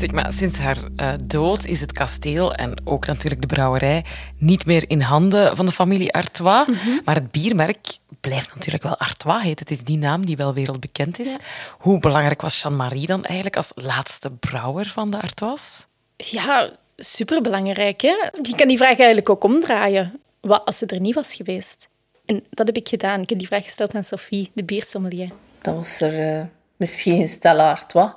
Zeg 0.00 0.12
maar, 0.12 0.32
sinds 0.32 0.58
haar 0.58 0.76
uh, 0.96 1.12
dood 1.24 1.66
is 1.66 1.80
het 1.80 1.92
kasteel 1.92 2.54
en 2.54 2.74
ook 2.84 3.06
natuurlijk 3.06 3.40
de 3.40 3.46
brouwerij 3.46 4.04
niet 4.38 4.66
meer 4.66 4.84
in 4.86 5.00
handen 5.00 5.56
van 5.56 5.66
de 5.66 5.72
familie 5.72 6.12
Artois. 6.12 6.66
Mm 6.66 6.74
-hmm. 6.74 7.00
Maar 7.04 7.14
het 7.14 7.30
biermerk 7.30 7.96
blijft 8.20 8.54
natuurlijk 8.54 8.82
wel 8.82 8.96
Artois 8.96 9.42
heet. 9.42 9.58
Het 9.58 9.70
is 9.70 9.84
die 9.84 9.98
naam 9.98 10.26
die 10.26 10.36
wel 10.36 10.54
wereldbekend 10.54 11.18
is. 11.18 11.28
Ja. 11.28 11.38
Hoe 11.78 11.98
belangrijk 11.98 12.40
was 12.40 12.62
Jeanne-Marie 12.62 13.06
dan 13.06 13.24
eigenlijk 13.24 13.56
als 13.56 13.72
laatste 13.74 14.30
brouwer 14.30 14.86
van 14.86 15.10
de 15.10 15.20
Artois? 15.20 15.86
Ja, 16.16 16.70
superbelangrijk. 16.96 18.00
Hè? 18.00 18.30
Je 18.42 18.54
kan 18.56 18.68
die 18.68 18.76
vraag 18.76 18.96
eigenlijk 18.96 19.30
ook 19.30 19.44
omdraaien. 19.44 20.20
Wat 20.40 20.64
als 20.64 20.78
ze 20.78 20.86
er 20.86 21.00
niet 21.00 21.14
was 21.14 21.34
geweest? 21.34 21.88
En 22.24 22.44
dat 22.50 22.66
heb 22.66 22.76
ik 22.76 22.88
gedaan. 22.88 23.20
Ik 23.20 23.28
heb 23.28 23.38
die 23.38 23.46
vraag 23.46 23.64
gesteld 23.64 23.94
aan 23.94 24.04
Sophie, 24.04 24.50
de 24.52 24.64
biersommelier. 24.64 25.30
Dan 25.62 25.76
was 25.76 26.00
er 26.00 26.36
uh, 26.38 26.44
misschien 26.76 27.28
Stella 27.28 27.70
Artois. 27.70 28.10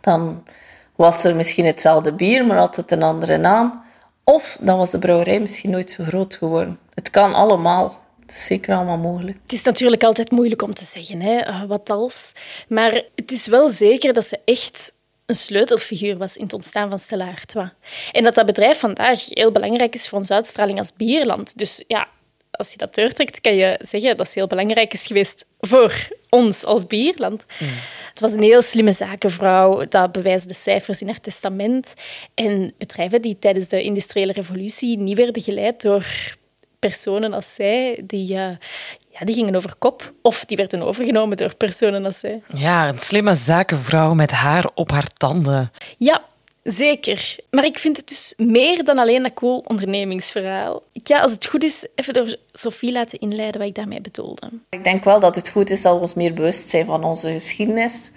Dan 0.00 0.44
was 0.98 1.24
er 1.24 1.36
misschien 1.36 1.66
hetzelfde 1.66 2.12
bier, 2.12 2.46
maar 2.46 2.56
had 2.56 2.76
het 2.76 2.90
een 2.90 3.02
andere 3.02 3.36
naam. 3.36 3.82
Of 4.24 4.56
dan 4.60 4.78
was 4.78 4.90
de 4.90 4.98
brouwerij 4.98 5.40
misschien 5.40 5.70
nooit 5.70 5.90
zo 5.90 6.04
groot 6.04 6.34
geworden. 6.34 6.78
Het 6.94 7.10
kan 7.10 7.34
allemaal. 7.34 8.02
Het 8.20 8.36
is 8.36 8.44
zeker 8.44 8.74
allemaal 8.74 8.98
mogelijk. 8.98 9.38
Het 9.42 9.52
is 9.52 9.62
natuurlijk 9.62 10.04
altijd 10.04 10.30
moeilijk 10.30 10.62
om 10.62 10.74
te 10.74 10.84
zeggen, 10.84 11.20
hè, 11.20 11.36
eh, 11.36 11.62
wat 11.62 11.90
als. 11.90 12.32
Maar 12.68 13.02
het 13.14 13.30
is 13.30 13.46
wel 13.46 13.68
zeker 13.68 14.12
dat 14.12 14.24
ze 14.24 14.38
echt 14.44 14.92
een 15.26 15.34
sleutelfiguur 15.34 16.16
was 16.16 16.36
in 16.36 16.44
het 16.44 16.52
ontstaan 16.52 16.88
van 16.88 16.98
Stella 16.98 17.28
Artois. 17.28 17.70
En 18.12 18.24
dat 18.24 18.34
dat 18.34 18.46
bedrijf 18.46 18.78
vandaag 18.78 19.24
heel 19.28 19.52
belangrijk 19.52 19.94
is 19.94 20.08
voor 20.08 20.18
onze 20.18 20.34
uitstraling 20.34 20.78
als 20.78 20.92
bierland. 20.96 21.58
Dus 21.58 21.84
ja, 21.86 22.08
als 22.50 22.70
je 22.70 22.76
dat 22.76 22.94
doortrekt, 22.94 23.40
kan 23.40 23.54
je 23.54 23.78
zeggen 23.80 24.16
dat 24.16 24.26
het 24.26 24.34
heel 24.34 24.46
belangrijk 24.46 24.92
is 24.92 25.06
geweest 25.06 25.46
voor 25.60 26.08
ons 26.28 26.64
als 26.64 26.86
bierland. 26.86 27.44
Mm. 27.58 27.68
Het 28.20 28.30
was 28.30 28.36
een 28.36 28.46
heel 28.46 28.62
slimme 28.62 28.92
zakenvrouw, 28.92 29.84
dat 29.88 30.12
bewijzen 30.12 30.48
de 30.48 30.54
cijfers 30.54 31.00
in 31.00 31.06
haar 31.06 31.20
testament. 31.20 31.92
En 32.34 32.72
bedrijven 32.78 33.22
die 33.22 33.38
tijdens 33.38 33.68
de 33.68 33.82
industriële 33.82 34.32
revolutie 34.32 34.98
niet 34.98 35.16
werden 35.16 35.42
geleid 35.42 35.82
door 35.82 36.06
personen 36.78 37.32
als 37.32 37.54
zij, 37.54 38.02
die, 38.04 38.30
uh, 38.30 38.50
ja, 39.08 39.24
die 39.24 39.34
gingen 39.34 39.56
over 39.56 39.74
kop. 39.78 40.12
Of 40.22 40.44
die 40.44 40.56
werden 40.56 40.82
overgenomen 40.82 41.36
door 41.36 41.56
personen 41.56 42.04
als 42.04 42.18
zij. 42.18 42.42
Ja, 42.54 42.88
een 42.88 42.98
slimme 42.98 43.34
zakenvrouw 43.34 44.14
met 44.14 44.30
haar 44.30 44.70
op 44.74 44.90
haar 44.90 45.08
tanden. 45.16 45.70
Ja, 45.98 46.22
Zeker. 46.70 47.36
Maar 47.50 47.64
ik 47.64 47.78
vind 47.78 47.96
het 47.96 48.08
dus 48.08 48.34
meer 48.36 48.84
dan 48.84 48.98
alleen 48.98 49.24
een 49.24 49.34
cool 49.34 49.64
ondernemingsverhaal. 49.66 50.82
Ik 50.92 51.08
ga, 51.08 51.20
als 51.20 51.32
het 51.32 51.46
goed 51.46 51.64
is, 51.64 51.86
even 51.94 52.14
door 52.14 52.36
Sophie 52.52 52.92
laten 52.92 53.18
inleiden 53.18 53.60
wat 53.60 53.68
ik 53.68 53.74
daarmee 53.74 54.00
bedoelde. 54.00 54.50
Ik 54.70 54.84
denk 54.84 55.04
wel 55.04 55.20
dat 55.20 55.34
het 55.34 55.48
goed 55.48 55.70
is 55.70 55.82
dat 55.82 55.94
we 55.94 56.00
ons 56.00 56.14
meer 56.14 56.34
bewust 56.34 56.68
zijn 56.68 56.86
van 56.86 57.04
onze 57.04 57.32
geschiedenis. 57.32 58.10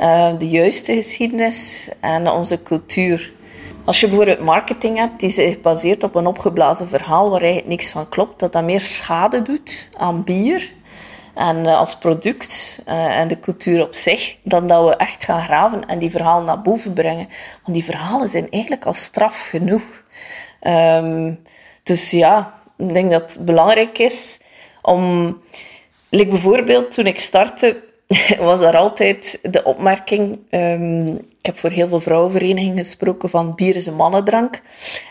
Uh, 0.00 0.38
de 0.38 0.48
juiste 0.48 0.92
geschiedenis 0.92 1.88
en 2.00 2.30
onze 2.30 2.62
cultuur. 2.62 3.32
Als 3.84 4.00
je 4.00 4.06
bijvoorbeeld 4.06 4.40
marketing 4.40 4.96
hebt 4.96 5.20
die 5.20 5.30
zich 5.30 5.60
baseert 5.60 6.02
op 6.02 6.14
een 6.14 6.26
opgeblazen 6.26 6.88
verhaal 6.88 7.30
waar 7.30 7.40
eigenlijk 7.40 7.70
niks 7.70 7.90
van 7.90 8.08
klopt, 8.08 8.38
dat 8.40 8.52
dat 8.52 8.64
meer 8.64 8.80
schade 8.80 9.42
doet 9.42 9.90
aan 9.96 10.24
bier 10.24 10.72
en 11.34 11.56
uh, 11.56 11.76
als 11.76 11.96
product 11.96 12.82
uh, 12.88 13.18
en 13.18 13.28
de 13.28 13.40
cultuur 13.40 13.82
op 13.82 13.94
zich, 13.94 14.36
dan 14.42 14.66
dat 14.66 14.88
we 14.88 14.96
echt 14.96 15.24
gaan 15.24 15.42
graven 15.42 15.86
en 15.86 15.98
die 15.98 16.10
verhalen 16.10 16.44
naar 16.44 16.62
boven 16.62 16.92
brengen. 16.92 17.28
Want 17.64 17.76
die 17.76 17.84
verhalen 17.84 18.28
zijn 18.28 18.50
eigenlijk 18.50 18.86
al 18.86 18.94
straf 18.94 19.48
genoeg. 19.48 20.02
Um, 20.62 21.40
dus 21.82 22.10
ja, 22.10 22.54
ik 22.76 22.92
denk 22.92 23.10
dat 23.10 23.34
het 23.34 23.44
belangrijk 23.44 23.98
is 23.98 24.40
om... 24.82 25.38
Like 26.12 26.30
bijvoorbeeld, 26.30 26.90
toen 26.90 27.06
ik 27.06 27.20
startte, 27.20 27.82
was 28.38 28.60
er 28.60 28.76
altijd 28.76 29.38
de 29.42 29.64
opmerking... 29.64 30.38
Um, 30.50 31.28
ik 31.40 31.46
heb 31.46 31.58
voor 31.58 31.70
heel 31.70 31.88
veel 31.88 32.00
vrouwenverenigingen 32.00 32.76
gesproken 32.76 33.30
van 33.30 33.54
bier 33.54 33.76
is 33.76 33.86
een 33.86 33.94
mannendrank. 33.94 34.62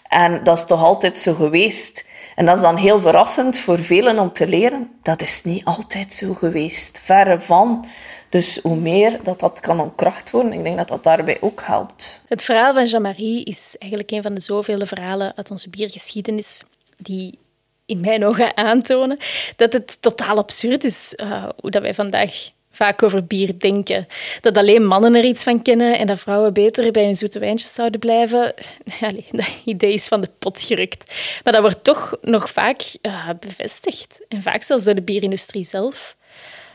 En 0.10 0.44
dat 0.44 0.58
is 0.58 0.66
toch 0.66 0.84
altijd 0.84 1.18
zo 1.18 1.34
geweest. 1.34 2.06
En 2.40 2.46
dat 2.46 2.56
is 2.56 2.62
dan 2.62 2.76
heel 2.76 3.02
verrassend 3.02 3.58
voor 3.58 3.80
velen 3.80 4.20
om 4.20 4.34
te 4.34 4.48
leren. 4.48 4.90
Dat 5.02 5.22
is 5.22 5.44
niet 5.44 5.66
altijd 5.66 6.14
zo 6.14 6.34
geweest. 6.34 7.00
Verre 7.04 7.42
van. 7.42 7.86
Dus 8.30 8.60
hoe 8.62 8.76
meer 8.76 9.20
dat 9.24 9.40
dat 9.40 9.60
kan 9.60 9.80
ontkracht 9.80 10.32
worden, 10.32 10.54
ik 10.54 10.64
denk 10.64 10.78
dat 10.78 10.88
dat 10.88 11.04
daarbij 11.04 11.38
ook 11.42 11.62
helpt. 11.66 12.22
Het 12.28 12.44
verhaal 12.44 12.74
van 12.74 12.86
Jean-Marie 12.86 13.44
is 13.44 13.76
eigenlijk 13.80 14.12
een 14.12 14.22
van 14.22 14.34
de 14.34 14.42
zoveel 14.42 14.86
verhalen 14.86 15.34
uit 15.36 15.52
onze 15.52 15.70
biergeschiedenis 15.70 16.64
die 16.98 17.40
in 17.86 18.00
mijn 18.00 18.26
ogen 18.26 18.58
aantonen 18.58 19.18
dat 19.56 19.74
het 19.74 20.02
totaal 20.02 20.38
absurd 20.38 20.84
is 20.84 21.14
uh, 21.18 21.50
hoe 21.60 21.72
dat 21.72 21.82
wij 21.82 21.94
vandaag 21.94 22.50
vaak 22.80 23.04
over 23.04 23.26
bier 23.26 23.60
denken. 23.60 24.08
Dat 24.42 24.58
alleen 24.58 24.86
mannen 24.86 25.16
er 25.16 25.24
iets 25.24 25.44
van 25.44 25.62
kennen 25.62 25.98
en 25.98 26.08
dat 26.08 26.20
vrouwen 26.20 26.54
beter 26.54 26.92
bij 26.92 27.04
hun 27.04 27.16
zoete 27.16 27.40
wijntjes 27.40 27.74
zouden 27.74 28.00
blijven. 28.00 28.54
Allee, 29.02 29.26
dat 29.32 29.48
idee 29.66 29.94
is 29.94 30.08
van 30.08 30.22
de 30.22 30.30
pot 30.40 30.62
gerukt. 30.62 31.14
Maar 31.44 31.54
dat 31.54 31.62
wordt 31.62 31.84
toch 31.84 32.18
nog 32.22 32.50
vaak 32.50 32.82
uh, 33.02 33.30
bevestigd. 33.40 34.26
En 34.28 34.42
vaak 34.42 34.64
zelfs 34.64 34.84
door 34.84 34.96
de 34.96 35.02
bierindustrie 35.02 35.64
zelf. 35.64 36.16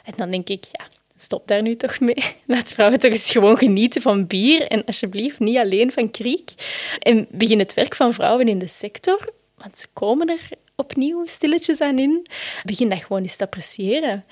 En 0.04 0.12
dan 0.16 0.30
denk 0.30 0.48
ik, 0.48 0.64
ja, 0.72 0.84
stop 1.16 1.48
daar 1.48 1.62
nu 1.62 1.76
toch 1.76 2.00
mee. 2.00 2.24
Laat 2.46 2.72
vrouwen 2.72 2.98
toch 2.98 3.10
eens 3.10 3.30
gewoon 3.30 3.56
genieten 3.56 4.02
van 4.02 4.26
bier. 4.26 4.66
En 4.66 4.84
alsjeblieft 4.84 5.38
niet 5.38 5.58
alleen 5.58 5.92
van 5.92 6.10
kriek. 6.10 6.50
En 6.98 7.26
begin 7.30 7.58
het 7.58 7.74
werk 7.74 7.94
van 7.94 8.12
vrouwen 8.14 8.48
in 8.48 8.58
de 8.58 8.68
sector. 8.68 9.28
Want 9.56 9.78
ze 9.78 9.86
komen 9.92 10.28
er 10.28 10.48
opnieuw 10.76 11.26
stilletjes 11.26 11.80
aan 11.80 11.98
in. 11.98 12.26
Begin 12.64 12.88
dat 12.88 13.02
gewoon 13.02 13.22
eens 13.22 13.36
te 13.36 13.44
appreciëren. 13.44 14.24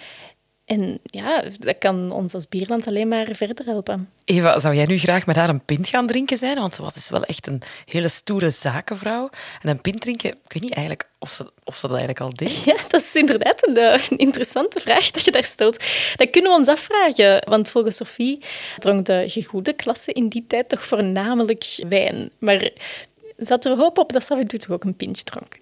En 0.73 0.99
ja, 1.03 1.45
dat 1.59 1.79
kan 1.79 2.13
ons 2.13 2.35
als 2.35 2.49
bierland 2.49 2.87
alleen 2.87 3.09
maar 3.09 3.29
verder 3.33 3.65
helpen. 3.65 4.11
Eva, 4.25 4.59
zou 4.59 4.75
jij 4.75 4.85
nu 4.85 4.99
graag 4.99 5.27
met 5.27 5.37
haar 5.37 5.49
een 5.49 5.65
pint 5.65 5.89
gaan 5.89 6.07
drinken 6.07 6.37
zijn? 6.37 6.59
Want 6.59 6.75
ze 6.75 6.83
was 6.83 6.95
dus 6.95 7.09
wel 7.09 7.25
echt 7.25 7.47
een 7.47 7.63
hele 7.85 8.09
stoere 8.09 8.51
zakenvrouw. 8.51 9.31
En 9.61 9.69
een 9.69 9.81
pint 9.81 10.01
drinken, 10.01 10.31
ik 10.31 10.53
weet 10.53 10.63
niet 10.63 10.73
eigenlijk 10.75 11.09
of 11.19 11.31
ze, 11.31 11.53
of 11.65 11.75
ze 11.77 11.89
dat 11.89 11.91
eigenlijk 11.91 12.21
al 12.21 12.35
deed. 12.35 12.65
Ja, 12.73 12.77
dat 12.89 13.01
is 13.01 13.15
inderdaad 13.15 13.67
een, 13.67 13.77
eh, 13.77 14.03
een, 14.11 14.19
interessante 14.19 14.81
vraag 14.81 15.11
dat 15.11 15.25
je 15.25 15.31
daar 15.31 15.45
stelt. 15.45 15.85
Dat 16.17 16.31
kunnen 16.31 16.51
we 16.51 16.57
ons 16.57 16.69
afvragen. 16.69 17.49
Want 17.49 17.69
volgens 17.69 17.97
Sophie 17.97 18.39
dronk 18.79 19.07
de 19.07 19.25
gegoede 19.27 19.73
klasse 19.73 20.13
in 20.13 20.29
die 20.29 20.45
tijd 20.47 20.69
toch 20.69 20.85
voornamelijk 20.85 21.83
wijn. 21.89 22.31
Maar 22.39 22.71
zat 23.37 23.65
er 23.65 23.77
hoop 23.77 23.99
op 23.99 24.13
dat 24.13 24.25
ze 24.25 24.47
toch 24.47 24.71
ook 24.71 24.85
een 24.85 24.97
pintje 24.97 25.25
dronk. 25.25 25.59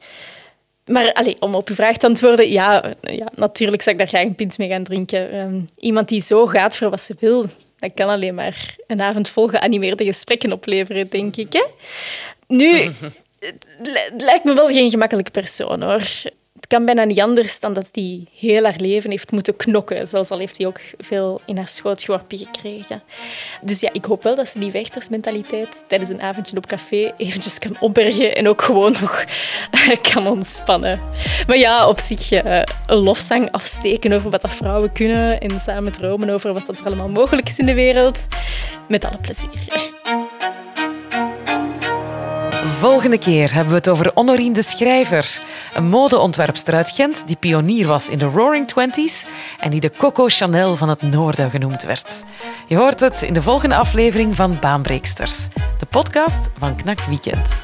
Maar 0.90 1.12
allez, 1.12 1.35
om 1.38 1.55
op 1.55 1.68
uw 1.68 1.74
vraag 1.74 1.96
te 1.96 2.07
antwoorden, 2.07 2.50
ja, 2.50 2.92
ja, 3.00 3.29
natuurlijk 3.35 3.83
zou 3.83 3.96
ik 3.96 4.00
daar 4.00 4.11
graag 4.11 4.24
een 4.24 4.35
pint 4.35 4.59
mee 4.59 4.68
gaan 4.68 4.85
drinken. 4.85 5.38
Um, 5.38 5.68
iemand 5.79 6.09
die 6.09 6.22
zo 6.22 6.46
gaat 6.46 6.76
voor 6.76 6.90
wat 6.90 7.00
ze 7.00 7.14
wil, 7.18 7.46
dat 7.76 7.90
kan 7.94 8.09
alleen 8.09 8.35
maar 8.35 8.76
een 8.87 9.00
avond 9.00 9.29
vol 9.29 9.48
geanimeerde 9.48 10.05
gesprekken 10.05 10.53
opleveren, 10.53 11.09
denk 11.09 11.37
ik. 11.37 11.53
Hè? 11.53 11.64
Nu, 12.46 12.72
het 14.11 14.22
lijkt 14.22 14.44
me 14.44 14.55
wel 14.55 14.66
geen 14.66 14.90
gemakkelijke 14.90 15.31
persoon, 15.31 15.83
hoor 15.83 16.09
kan 16.66 16.85
bijna 16.85 17.05
niet 17.05 17.20
anders 17.20 17.61
dan 17.61 17.73
dat 17.73 17.88
hij 17.92 18.25
heel 18.38 18.64
haar 18.64 18.77
leven 18.79 19.11
heeft 19.11 19.33
moeten 19.33 19.57
knokken. 19.57 20.07
Zelfs 20.07 20.31
al 20.31 20.38
heeft 20.38 20.59
hij 20.59 20.66
ook 20.66 20.81
veel 20.99 21.40
in 21.46 21.57
haar 21.57 21.68
schoot 21.68 22.03
geworpen 22.03 22.38
gekregen. 22.38 23.03
Dus 23.62 23.81
ja, 23.81 23.88
ik 23.92 24.05
hoop 24.05 24.23
wel 24.23 24.35
dat 24.35 24.49
ze 24.49 24.59
die 24.59 24.70
vechtersmentaliteit 24.70 25.85
tijdens 25.87 26.11
een 26.11 26.23
avondje 26.23 26.57
op 26.57 26.66
café 26.66 27.12
eventjes 27.16 27.59
kan 27.59 27.77
opbergen 27.81 28.37
en 28.37 28.49
ook 28.49 28.62
gewoon 28.62 28.96
nog 29.01 29.25
kan 30.12 30.27
ontspannen. 30.27 31.01
Maar 31.46 31.59
ja, 31.59 31.88
op 31.88 31.99
zich 31.99 32.33
uh, 32.33 32.62
een 32.87 32.99
lofzang 32.99 33.53
afsteken 33.53 34.12
over 34.12 34.31
wat 34.31 34.42
dat 34.42 34.55
vrouwen 34.55 34.92
kunnen 34.92 35.40
en 35.40 35.61
samen 35.61 35.92
dromen 35.92 36.31
over 36.31 36.53
wat 36.53 36.68
er 36.68 36.85
allemaal 36.85 37.09
mogelijk 37.09 37.49
is 37.49 37.59
in 37.59 37.66
de 37.66 37.75
wereld. 37.75 38.27
Met 38.88 39.05
alle 39.05 39.18
plezier. 39.18 39.99
Volgende 42.81 43.19
keer 43.19 43.55
hebben 43.55 43.73
we 43.73 43.79
het 43.79 43.88
over 43.88 44.11
Honorine 44.14 44.55
de 44.55 44.62
Schrijver, 44.62 45.43
een 45.75 45.88
modeontwerpster 45.88 46.75
uit 46.75 46.90
Gent 46.90 47.27
die 47.27 47.37
pionier 47.37 47.87
was 47.87 48.09
in 48.09 48.19
de 48.19 48.25
Roaring 48.25 48.66
Twenties 48.66 49.27
en 49.59 49.71
die 49.71 49.81
de 49.81 49.90
Coco 49.97 50.25
Chanel 50.29 50.77
van 50.77 50.88
het 50.88 51.03
Noorden 51.03 51.51
genoemd 51.51 51.83
werd. 51.83 52.25
Je 52.66 52.77
hoort 52.77 53.01
het 53.01 53.23
in 53.23 53.35
de 53.35 53.43
volgende 53.43 53.75
aflevering 53.75 54.37
van 54.37 54.59
Baanbreeksters, 54.61 55.49
de 55.79 55.87
podcast 55.87 56.51
van 56.59 56.77
Knak 56.77 57.01
Weekend. 57.01 57.61